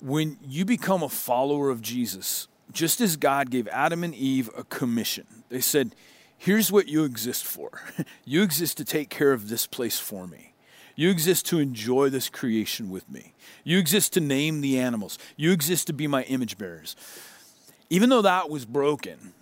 when 0.00 0.38
you 0.46 0.64
become 0.64 1.02
a 1.02 1.08
follower 1.08 1.70
of 1.70 1.82
Jesus, 1.82 2.48
just 2.72 3.00
as 3.00 3.16
God 3.16 3.50
gave 3.50 3.68
Adam 3.68 4.04
and 4.04 4.14
Eve 4.14 4.50
a 4.56 4.64
commission, 4.64 5.26
they 5.48 5.60
said, 5.60 5.94
Here's 6.36 6.70
what 6.70 6.88
you 6.88 7.04
exist 7.04 7.44
for. 7.44 7.70
you 8.24 8.42
exist 8.42 8.76
to 8.78 8.84
take 8.84 9.08
care 9.08 9.32
of 9.32 9.48
this 9.48 9.66
place 9.66 9.98
for 9.98 10.26
me. 10.26 10.52
You 10.96 11.10
exist 11.10 11.46
to 11.46 11.58
enjoy 11.58 12.10
this 12.10 12.28
creation 12.28 12.90
with 12.90 13.08
me. 13.10 13.32
You 13.64 13.78
exist 13.78 14.12
to 14.14 14.20
name 14.20 14.60
the 14.60 14.78
animals. 14.78 15.18
You 15.36 15.52
exist 15.52 15.86
to 15.88 15.92
be 15.92 16.06
my 16.06 16.22
image 16.24 16.58
bearers. 16.58 16.96
Even 17.90 18.10
though 18.10 18.22
that 18.22 18.50
was 18.50 18.64
broken, 18.64 19.32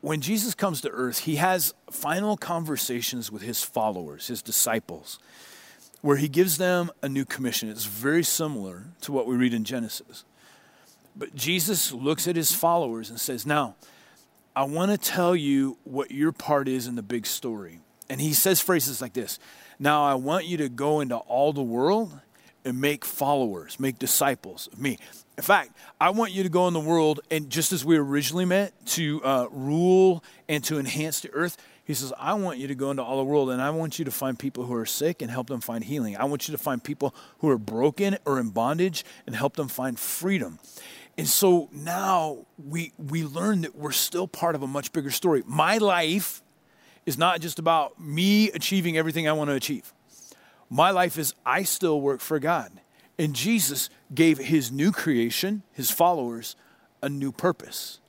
when 0.00 0.20
Jesus 0.20 0.54
comes 0.54 0.80
to 0.80 0.90
earth, 0.90 1.20
he 1.20 1.36
has 1.36 1.74
final 1.90 2.36
conversations 2.36 3.30
with 3.30 3.42
his 3.42 3.62
followers, 3.62 4.28
his 4.28 4.42
disciples, 4.42 5.18
where 6.00 6.16
he 6.16 6.28
gives 6.28 6.58
them 6.58 6.90
a 7.02 7.08
new 7.08 7.24
commission. 7.24 7.68
It's 7.68 7.84
very 7.84 8.22
similar 8.22 8.84
to 9.02 9.12
what 9.12 9.26
we 9.26 9.36
read 9.36 9.54
in 9.54 9.64
Genesis. 9.64 10.24
But 11.14 11.34
Jesus 11.34 11.92
looks 11.92 12.26
at 12.28 12.36
his 12.36 12.52
followers 12.54 13.10
and 13.10 13.20
says, 13.20 13.44
Now, 13.44 13.74
I 14.54 14.64
want 14.64 14.90
to 14.90 14.98
tell 14.98 15.36
you 15.36 15.76
what 15.84 16.10
your 16.10 16.32
part 16.32 16.68
is 16.68 16.86
in 16.86 16.94
the 16.94 17.02
big 17.02 17.26
story. 17.26 17.80
And 18.08 18.20
he 18.20 18.32
says 18.32 18.60
phrases 18.60 19.00
like 19.00 19.12
this 19.12 19.38
Now, 19.78 20.04
I 20.04 20.14
want 20.14 20.46
you 20.46 20.56
to 20.58 20.68
go 20.68 21.00
into 21.00 21.16
all 21.16 21.52
the 21.52 21.62
world 21.62 22.18
and 22.64 22.80
make 22.80 23.04
followers, 23.04 23.80
make 23.80 23.98
disciples 23.98 24.68
of 24.72 24.78
me. 24.78 24.98
In 25.38 25.42
fact, 25.42 25.70
I 25.98 26.10
want 26.10 26.32
you 26.32 26.42
to 26.42 26.50
go 26.50 26.68
in 26.68 26.74
the 26.74 26.80
world 26.80 27.20
and 27.30 27.48
just 27.48 27.72
as 27.72 27.84
we 27.84 27.96
originally 27.96 28.44
meant 28.44 28.74
to 28.88 29.24
uh, 29.24 29.46
rule 29.50 30.22
and 30.48 30.62
to 30.64 30.78
enhance 30.78 31.20
the 31.20 31.32
earth, 31.32 31.56
he 31.84 31.94
says, 31.94 32.12
I 32.18 32.34
want 32.34 32.58
you 32.58 32.68
to 32.68 32.74
go 32.74 32.90
into 32.90 33.02
all 33.02 33.16
the 33.16 33.24
world 33.24 33.50
and 33.50 33.60
I 33.60 33.70
want 33.70 33.98
you 33.98 34.04
to 34.04 34.10
find 34.10 34.38
people 34.38 34.64
who 34.64 34.74
are 34.74 34.86
sick 34.86 35.22
and 35.22 35.30
help 35.30 35.48
them 35.48 35.60
find 35.60 35.82
healing. 35.82 36.16
I 36.16 36.24
want 36.24 36.46
you 36.46 36.52
to 36.52 36.58
find 36.58 36.82
people 36.82 37.14
who 37.38 37.48
are 37.48 37.58
broken 37.58 38.18
or 38.24 38.38
in 38.38 38.50
bondage 38.50 39.04
and 39.26 39.34
help 39.34 39.56
them 39.56 39.68
find 39.68 39.98
freedom. 39.98 40.58
And 41.18 41.28
so 41.28 41.68
now 41.72 42.46
we, 42.56 42.92
we 42.96 43.24
learn 43.24 43.62
that 43.62 43.74
we're 43.74 43.92
still 43.92 44.28
part 44.28 44.54
of 44.54 44.62
a 44.62 44.66
much 44.66 44.92
bigger 44.92 45.10
story. 45.10 45.42
My 45.46 45.78
life 45.78 46.42
is 47.06 47.18
not 47.18 47.40
just 47.40 47.58
about 47.58 48.00
me 48.00 48.50
achieving 48.52 48.96
everything 48.96 49.28
I 49.28 49.32
want 49.32 49.50
to 49.50 49.54
achieve. 49.54 49.92
My 50.68 50.90
life 50.90 51.18
is 51.18 51.34
I 51.44 51.64
still 51.64 52.00
work 52.00 52.20
for 52.20 52.38
God. 52.38 52.70
And 53.18 53.34
Jesus 53.34 53.90
gave 54.14 54.38
his 54.38 54.70
new 54.70 54.92
creation, 54.92 55.62
his 55.72 55.90
followers, 55.90 56.56
a 57.02 57.08
new 57.08 57.32
purpose, 57.32 58.00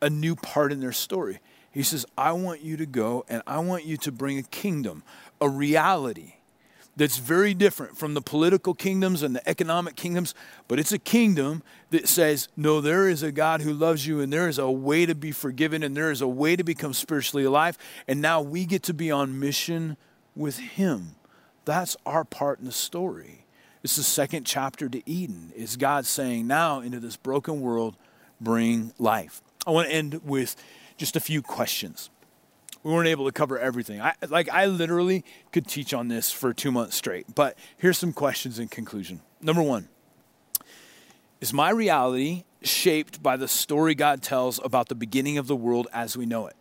a 0.00 0.10
new 0.10 0.36
part 0.36 0.70
in 0.70 0.80
their 0.80 0.92
story. 0.92 1.40
He 1.72 1.82
says, 1.82 2.04
I 2.16 2.32
want 2.32 2.60
you 2.60 2.76
to 2.76 2.86
go 2.86 3.24
and 3.28 3.42
I 3.46 3.58
want 3.60 3.84
you 3.84 3.96
to 3.98 4.12
bring 4.12 4.38
a 4.38 4.42
kingdom, 4.42 5.02
a 5.40 5.48
reality 5.48 6.34
that's 6.96 7.16
very 7.16 7.54
different 7.54 7.96
from 7.96 8.14
the 8.14 8.20
political 8.20 8.74
kingdoms 8.74 9.22
and 9.22 9.34
the 9.34 9.48
economic 9.48 9.96
kingdoms, 9.96 10.34
but 10.68 10.78
it's 10.78 10.92
a 10.92 10.98
kingdom 10.98 11.62
that 11.90 12.06
says, 12.06 12.48
No, 12.56 12.80
there 12.80 13.08
is 13.08 13.22
a 13.22 13.32
God 13.32 13.62
who 13.62 13.72
loves 13.72 14.06
you, 14.06 14.20
and 14.20 14.32
there 14.32 14.48
is 14.48 14.58
a 14.58 14.70
way 14.70 15.06
to 15.06 15.14
be 15.14 15.32
forgiven, 15.32 15.82
and 15.82 15.96
there 15.96 16.10
is 16.10 16.20
a 16.20 16.28
way 16.28 16.54
to 16.54 16.62
become 16.62 16.92
spiritually 16.92 17.44
alive. 17.44 17.78
And 18.06 18.20
now 18.20 18.42
we 18.42 18.66
get 18.66 18.82
to 18.84 18.94
be 18.94 19.10
on 19.10 19.40
mission 19.40 19.96
with 20.36 20.58
Him. 20.58 21.16
That's 21.64 21.96
our 22.04 22.24
part 22.24 22.58
in 22.58 22.66
the 22.66 22.72
story. 22.72 23.46
It's 23.82 23.96
the 23.96 24.02
second 24.02 24.44
chapter 24.44 24.88
to 24.88 25.08
Eden. 25.08 25.52
Is 25.56 25.76
God 25.76 26.04
saying, 26.04 26.46
now 26.46 26.80
into 26.80 27.00
this 27.00 27.16
broken 27.16 27.60
world, 27.62 27.96
bring 28.40 28.92
life. 28.98 29.40
I 29.66 29.70
want 29.70 29.88
to 29.88 29.94
end 29.94 30.20
with 30.24 30.56
just 30.96 31.16
a 31.16 31.20
few 31.20 31.42
questions. 31.42 32.10
We 32.82 32.92
weren't 32.92 33.08
able 33.08 33.26
to 33.26 33.32
cover 33.32 33.58
everything. 33.58 34.00
I, 34.00 34.14
like 34.28 34.48
I 34.48 34.66
literally 34.66 35.24
could 35.52 35.66
teach 35.66 35.94
on 35.94 36.08
this 36.08 36.32
for 36.32 36.52
two 36.52 36.72
months 36.72 36.96
straight. 36.96 37.32
But 37.34 37.56
here's 37.76 37.98
some 37.98 38.12
questions 38.12 38.58
in 38.58 38.68
conclusion. 38.68 39.20
Number 39.40 39.62
one, 39.62 39.88
is 41.40 41.52
my 41.52 41.70
reality 41.70 42.44
shaped 42.62 43.22
by 43.22 43.36
the 43.36 43.48
story 43.48 43.94
God 43.94 44.22
tells 44.22 44.60
about 44.64 44.88
the 44.88 44.94
beginning 44.94 45.38
of 45.38 45.46
the 45.46 45.56
world 45.56 45.88
as 45.92 46.16
we 46.16 46.26
know 46.26 46.46
it? 46.46 46.56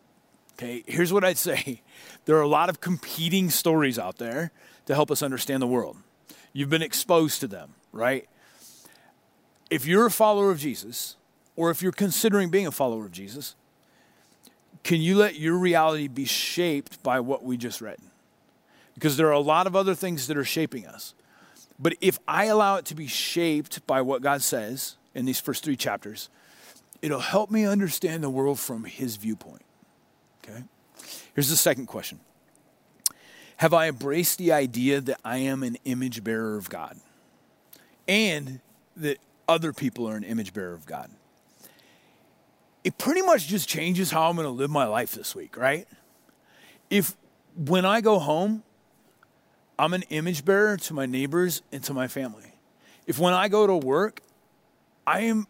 Okay, 0.53 0.83
here's 0.85 1.11
what 1.11 1.23
I'd 1.23 1.37
say. 1.37 1.81
There 2.25 2.35
are 2.35 2.41
a 2.41 2.47
lot 2.47 2.69
of 2.69 2.81
competing 2.81 3.49
stories 3.49 3.97
out 3.97 4.17
there 4.17 4.51
to 4.85 4.93
help 4.93 5.09
us 5.09 5.23
understand 5.23 5.59
the 5.59 5.67
world. 5.67 5.97
You've 6.53 6.69
been 6.69 6.83
exposed 6.83 7.39
to 7.41 7.47
them, 7.47 7.73
right? 7.91 8.29
If 9.71 9.87
you're 9.87 10.05
a 10.05 10.11
follower 10.11 10.51
of 10.51 10.59
Jesus, 10.59 11.15
or 11.55 11.71
if 11.71 11.81
you're 11.81 11.91
considering 11.91 12.51
being 12.51 12.67
a 12.67 12.71
follower 12.71 13.05
of 13.05 13.11
Jesus, 13.11 13.55
can 14.83 14.99
you 14.99 15.15
let 15.15 15.35
your 15.35 15.57
reality 15.57 16.07
be 16.07 16.25
shaped 16.25 17.01
by 17.03 17.19
what 17.19 17.43
we 17.43 17.57
just 17.57 17.81
read? 17.81 17.99
Because 18.93 19.17
there 19.17 19.27
are 19.27 19.31
a 19.31 19.39
lot 19.39 19.67
of 19.67 19.75
other 19.75 19.95
things 19.95 20.27
that 20.27 20.37
are 20.37 20.43
shaping 20.43 20.85
us. 20.85 21.13
But 21.79 21.95
if 22.01 22.19
I 22.27 22.45
allow 22.45 22.77
it 22.77 22.85
to 22.85 22.95
be 22.95 23.07
shaped 23.07 23.85
by 23.87 24.01
what 24.01 24.21
God 24.21 24.41
says 24.41 24.97
in 25.15 25.25
these 25.25 25.39
first 25.39 25.63
three 25.63 25.75
chapters, 25.75 26.29
it'll 27.01 27.19
help 27.19 27.49
me 27.49 27.65
understand 27.65 28.23
the 28.23 28.29
world 28.29 28.59
from 28.59 28.83
His 28.83 29.15
viewpoint. 29.15 29.63
Okay? 30.43 30.63
Here's 31.33 31.49
the 31.49 31.55
second 31.55 31.87
question 31.87 32.19
Have 33.57 33.73
I 33.73 33.87
embraced 33.87 34.37
the 34.37 34.51
idea 34.51 35.01
that 35.01 35.19
I 35.23 35.37
am 35.37 35.63
an 35.63 35.77
image 35.85 36.23
bearer 36.23 36.57
of 36.57 36.69
God 36.69 36.97
and 38.07 38.59
that 38.97 39.17
other 39.47 39.73
people 39.73 40.07
are 40.07 40.15
an 40.15 40.23
image 40.23 40.53
bearer 40.53 40.73
of 40.73 40.85
God? 40.85 41.09
It 42.83 42.97
pretty 42.97 43.21
much 43.21 43.47
just 43.47 43.69
changes 43.69 44.11
how 44.11 44.29
I'm 44.29 44.35
going 44.35 44.47
to 44.47 44.51
live 44.51 44.71
my 44.71 44.85
life 44.85 45.11
this 45.11 45.35
week, 45.35 45.55
right? 45.55 45.87
If 46.89 47.15
when 47.55 47.85
I 47.85 48.01
go 48.01 48.19
home, 48.19 48.63
I'm 49.77 49.93
an 49.93 50.03
image 50.09 50.45
bearer 50.45 50.77
to 50.77 50.93
my 50.93 51.05
neighbors 51.05 51.61
and 51.71 51.83
to 51.83 51.93
my 51.93 52.07
family. 52.07 52.53
If 53.07 53.19
when 53.19 53.33
I 53.33 53.47
go 53.47 53.67
to 53.67 53.75
work, 53.75 54.21
I 55.05 55.21
am 55.21 55.47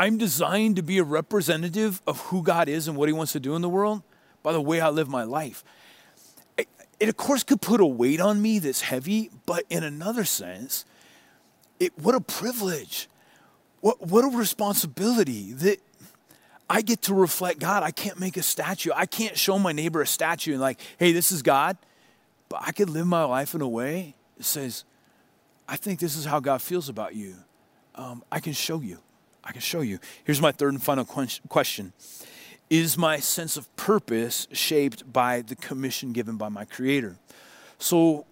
I'm 0.00 0.16
designed 0.16 0.76
to 0.76 0.82
be 0.82 0.98
a 0.98 1.04
representative 1.04 2.00
of 2.06 2.20
who 2.26 2.42
God 2.42 2.68
is 2.68 2.86
and 2.86 2.96
what 2.96 3.08
he 3.08 3.12
wants 3.12 3.32
to 3.32 3.40
do 3.40 3.56
in 3.56 3.62
the 3.62 3.68
world, 3.68 4.02
by 4.42 4.52
the 4.52 4.60
way 4.60 4.80
I 4.80 4.90
live 4.90 5.08
my 5.08 5.24
life. 5.24 5.64
It, 7.00 7.08
of 7.08 7.16
course, 7.16 7.44
could 7.44 7.60
put 7.60 7.80
a 7.80 7.86
weight 7.86 8.20
on 8.20 8.42
me 8.42 8.58
that's 8.58 8.80
heavy, 8.80 9.30
but 9.46 9.64
in 9.70 9.84
another 9.84 10.24
sense, 10.24 10.84
it, 11.78 11.96
what 11.98 12.14
a 12.14 12.20
privilege. 12.20 13.08
What, 13.80 14.04
what 14.04 14.24
a 14.24 14.36
responsibility 14.36 15.52
that 15.52 15.80
I 16.70 16.82
get 16.82 17.02
to 17.02 17.14
reflect 17.14 17.60
God. 17.60 17.82
I 17.82 17.90
can't 17.90 18.20
make 18.20 18.36
a 18.36 18.42
statue. 18.42 18.90
I 18.94 19.06
can't 19.06 19.36
show 19.36 19.58
my 19.58 19.72
neighbor 19.72 20.02
a 20.02 20.06
statue 20.06 20.52
and, 20.52 20.60
like, 20.60 20.80
hey, 20.98 21.12
this 21.12 21.32
is 21.32 21.42
God. 21.42 21.76
But 22.48 22.62
I 22.66 22.72
could 22.72 22.90
live 22.90 23.06
my 23.06 23.24
life 23.24 23.54
in 23.54 23.60
a 23.60 23.68
way 23.68 24.14
that 24.36 24.44
says, 24.44 24.84
I 25.68 25.76
think 25.76 26.00
this 26.00 26.16
is 26.16 26.24
how 26.24 26.40
God 26.40 26.62
feels 26.62 26.88
about 26.88 27.14
you. 27.14 27.34
Um, 27.94 28.22
I 28.30 28.40
can 28.40 28.52
show 28.52 28.80
you. 28.80 28.98
I 29.44 29.52
can 29.52 29.60
show 29.60 29.80
you. 29.80 29.98
Here's 30.24 30.40
my 30.40 30.52
third 30.52 30.72
and 30.72 30.82
final 30.82 31.04
question 31.04 31.92
is 32.70 32.98
my 32.98 33.18
sense 33.18 33.56
of 33.56 33.74
purpose 33.76 34.46
shaped 34.52 35.10
by 35.10 35.40
the 35.40 35.56
commission 35.56 36.12
given 36.12 36.36
by 36.36 36.48
my 36.48 36.64
creator? 36.64 37.16
So, 37.78 38.26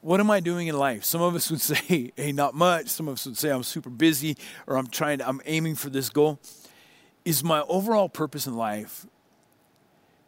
what 0.00 0.20
am 0.20 0.30
I 0.30 0.40
doing 0.40 0.66
in 0.66 0.76
life? 0.76 1.04
Some 1.04 1.22
of 1.22 1.34
us 1.34 1.50
would 1.50 1.60
say, 1.60 2.10
hey, 2.16 2.32
not 2.32 2.54
much. 2.54 2.88
Some 2.88 3.08
of 3.08 3.14
us 3.14 3.26
would 3.26 3.36
say, 3.36 3.50
I'm 3.50 3.62
super 3.62 3.90
busy 3.90 4.36
or 4.66 4.76
I'm 4.76 4.88
trying 4.88 5.18
to, 5.18 5.28
I'm 5.28 5.40
aiming 5.46 5.76
for 5.76 5.90
this 5.90 6.10
goal. 6.10 6.40
Is 7.24 7.42
my 7.42 7.62
overall 7.62 8.08
purpose 8.08 8.46
in 8.46 8.54
life, 8.54 9.06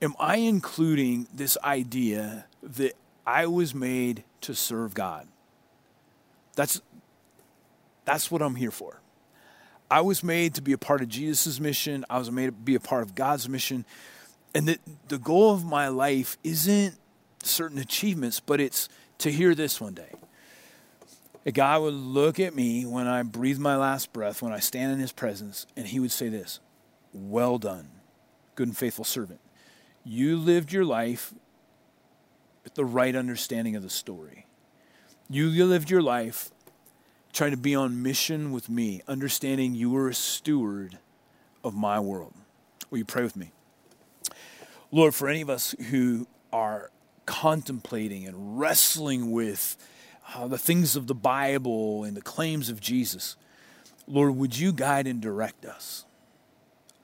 am 0.01 0.15
I 0.19 0.37
including 0.37 1.29
this 1.35 1.59
idea 1.63 2.47
that 2.63 2.95
I 3.27 3.47
was 3.47 3.75
made 3.75 4.25
to 4.43 4.55
serve 4.55 4.95
God? 4.95 5.29
That's, 6.55 6.81
that's 8.05 8.31
what 8.31 8.41
I'm 8.41 8.55
here 8.55 8.71
for. 8.71 9.01
I 9.91 10.01
was 10.01 10.25
made 10.25 10.55
to 10.55 10.63
be 10.63 10.73
a 10.73 10.79
part 10.79 11.03
of 11.03 11.09
Jesus' 11.09 11.61
mission. 11.61 12.05
I 12.11 12.19
was 12.19 12.31
made 12.31 12.47
to 12.47 12.53
be 12.53 12.75
a 12.75 12.81
part 12.81 13.03
of 13.03 13.15
God's 13.15 13.49
mission. 13.49 13.85
And 14.55 14.69
the, 14.69 14.79
the 15.09 15.19
goal 15.19 15.53
of 15.53 15.65
my 15.65 15.89
life 15.89 16.39
isn't 16.43 16.97
certain 17.43 17.79
achievements, 17.79 18.41
but 18.41 18.61
it's 18.61 18.89
to 19.19 19.31
hear 19.31 19.55
this 19.55 19.81
one 19.81 19.95
day. 19.95 20.13
A 21.45 21.53
guy 21.53 21.79
would 21.79 21.95
look 21.95 22.41
at 22.41 22.57
me 22.57 22.85
when 22.85 23.07
I 23.07 23.23
breathe 23.23 23.59
my 23.59 23.77
last 23.77 24.13
breath, 24.13 24.43
when 24.43 24.53
I 24.53 24.59
stand 24.59 24.93
in 24.93 24.99
his 24.99 25.13
presence, 25.13 25.67
and 25.77 25.87
he 25.87 26.01
would 26.01 26.11
say 26.11 26.29
this 26.29 26.59
Well 27.18 27.57
done, 27.57 27.88
good 28.57 28.68
and 28.68 28.76
faithful 28.76 29.05
servant. 29.05 29.40
You 30.05 30.37
lived 30.37 30.70
your 30.70 30.85
life 30.85 31.33
with 32.62 32.74
the 32.74 32.85
right 32.85 33.16
understanding 33.16 33.74
of 33.74 33.83
the 33.83 33.88
story. 33.88 34.44
You 35.31 35.48
lived 35.64 35.88
your 35.88 36.02
life 36.02 36.50
trying 37.33 37.52
to 37.52 37.57
be 37.57 37.74
on 37.74 38.02
mission 38.02 38.52
with 38.52 38.68
me, 38.68 39.00
understanding 39.09 39.74
you 39.74 39.90
were 39.90 40.11
a 40.11 40.14
steward 40.14 40.98
of 41.64 41.74
my 41.74 41.98
world. 41.98 42.35
Will 42.90 42.98
you 42.98 43.05
pray 43.05 43.22
with 43.22 43.37
me? 43.37 43.50
Lord, 44.92 45.14
for 45.14 45.29
any 45.29 45.40
of 45.40 45.48
us 45.48 45.74
who 45.90 46.26
are 46.52 46.90
contemplating 47.24 48.26
and 48.26 48.59
wrestling 48.59 49.33
with 49.33 49.76
uh, 50.35 50.46
the 50.46 50.59
things 50.59 50.96
of 50.96 51.07
the 51.07 51.14
Bible 51.14 52.05
and 52.05 52.16
the 52.16 52.22
claims 52.22 52.68
of 52.68 52.81
Jesus, 52.81 53.37
Lord, 54.07 54.37
would 54.37 54.59
you 54.59 54.72
guide 54.72 55.07
and 55.07 55.20
direct 55.20 55.64
us? 55.64 56.06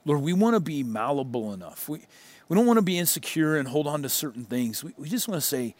Lord, 0.05 0.21
we 0.21 0.33
want 0.33 0.55
to 0.55 0.59
be 0.59 0.83
malleable 0.83 1.53
enough. 1.53 1.87
We, 1.87 2.05
we 2.49 2.55
don't 2.55 2.65
want 2.65 2.77
to 2.77 2.83
be 2.83 2.97
insecure 2.97 3.57
and 3.57 3.67
hold 3.67 3.87
on 3.87 4.03
to 4.03 4.09
certain 4.09 4.43
things. 4.43 4.83
We, 4.83 4.93
we 4.97 5.09
just 5.09 5.27
want 5.27 5.41
to 5.41 5.47
say, 5.47 5.75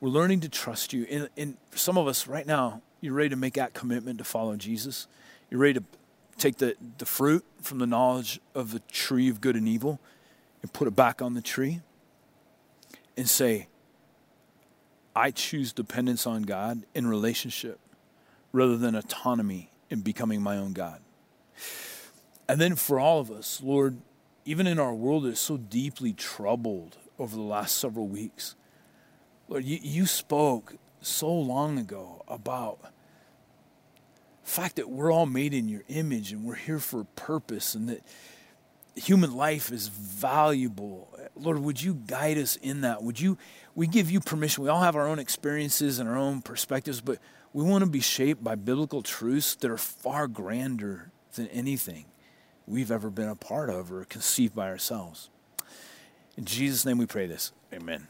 we're 0.00 0.10
learning 0.10 0.40
to 0.40 0.48
trust 0.48 0.92
you. 0.92 1.06
And, 1.10 1.28
and 1.36 1.56
for 1.70 1.78
some 1.78 1.96
of 1.96 2.06
us 2.06 2.26
right 2.26 2.46
now, 2.46 2.82
you're 3.00 3.14
ready 3.14 3.30
to 3.30 3.36
make 3.36 3.54
that 3.54 3.72
commitment 3.72 4.18
to 4.18 4.24
follow 4.24 4.56
Jesus. 4.56 5.06
You're 5.50 5.60
ready 5.60 5.80
to 5.80 5.84
take 6.38 6.58
the, 6.58 6.76
the 6.98 7.06
fruit 7.06 7.44
from 7.60 7.78
the 7.78 7.86
knowledge 7.86 8.40
of 8.54 8.72
the 8.72 8.80
tree 8.90 9.28
of 9.28 9.40
good 9.40 9.56
and 9.56 9.68
evil 9.68 10.00
and 10.60 10.72
put 10.72 10.88
it 10.88 10.96
back 10.96 11.22
on 11.22 11.34
the 11.34 11.42
tree 11.42 11.80
and 13.16 13.28
say, 13.28 13.68
I 15.14 15.30
choose 15.30 15.72
dependence 15.72 16.26
on 16.26 16.42
God 16.42 16.82
in 16.94 17.06
relationship 17.06 17.78
rather 18.52 18.76
than 18.76 18.94
autonomy 18.94 19.70
in 19.90 20.00
becoming 20.00 20.40
my 20.40 20.56
own 20.56 20.72
God. 20.72 21.00
And 22.48 22.60
then 22.60 22.76
for 22.76 22.98
all 22.98 23.20
of 23.20 23.30
us, 23.30 23.60
Lord, 23.62 23.98
even 24.44 24.66
in 24.66 24.78
our 24.78 24.94
world 24.94 25.24
that 25.24 25.30
is 25.30 25.40
so 25.40 25.56
deeply 25.56 26.12
troubled 26.12 26.96
over 27.18 27.34
the 27.36 27.42
last 27.42 27.76
several 27.78 28.08
weeks, 28.08 28.56
Lord, 29.48 29.64
you, 29.64 29.78
you 29.80 30.06
spoke 30.06 30.76
so 31.00 31.32
long 31.32 31.78
ago 31.78 32.24
about 32.28 32.80
the 32.82 34.50
fact 34.50 34.76
that 34.76 34.88
we're 34.90 35.12
all 35.12 35.26
made 35.26 35.54
in 35.54 35.68
your 35.68 35.82
image 35.88 36.32
and 36.32 36.44
we're 36.44 36.54
here 36.54 36.78
for 36.78 37.00
a 37.00 37.04
purpose 37.04 37.74
and 37.74 37.88
that 37.88 38.02
human 38.94 39.34
life 39.34 39.70
is 39.70 39.88
valuable. 39.88 41.08
Lord, 41.36 41.58
would 41.60 41.80
you 41.80 41.94
guide 42.06 42.38
us 42.38 42.56
in 42.56 42.82
that? 42.82 43.02
Would 43.02 43.20
you 43.20 43.38
we 43.74 43.86
give 43.86 44.10
you 44.10 44.20
permission. 44.20 44.64
We 44.64 44.70
all 44.70 44.82
have 44.82 44.96
our 44.96 45.08
own 45.08 45.18
experiences 45.18 45.98
and 45.98 46.08
our 46.08 46.16
own 46.16 46.42
perspectives, 46.42 47.00
but 47.00 47.18
we 47.54 47.64
want 47.64 47.84
to 47.84 47.90
be 47.90 48.00
shaped 48.00 48.44
by 48.44 48.54
biblical 48.54 49.02
truths 49.02 49.54
that 49.56 49.70
are 49.70 49.78
far 49.78 50.26
grander 50.26 51.10
than 51.34 51.48
anything 51.48 52.04
we've 52.72 52.90
ever 52.90 53.10
been 53.10 53.28
a 53.28 53.36
part 53.36 53.68
of 53.68 53.92
or 53.92 54.04
conceived 54.06 54.54
by 54.54 54.68
ourselves. 54.68 55.28
In 56.38 56.46
Jesus' 56.46 56.86
name 56.86 56.96
we 56.96 57.04
pray 57.04 57.26
this. 57.26 57.52
Amen. 57.72 58.08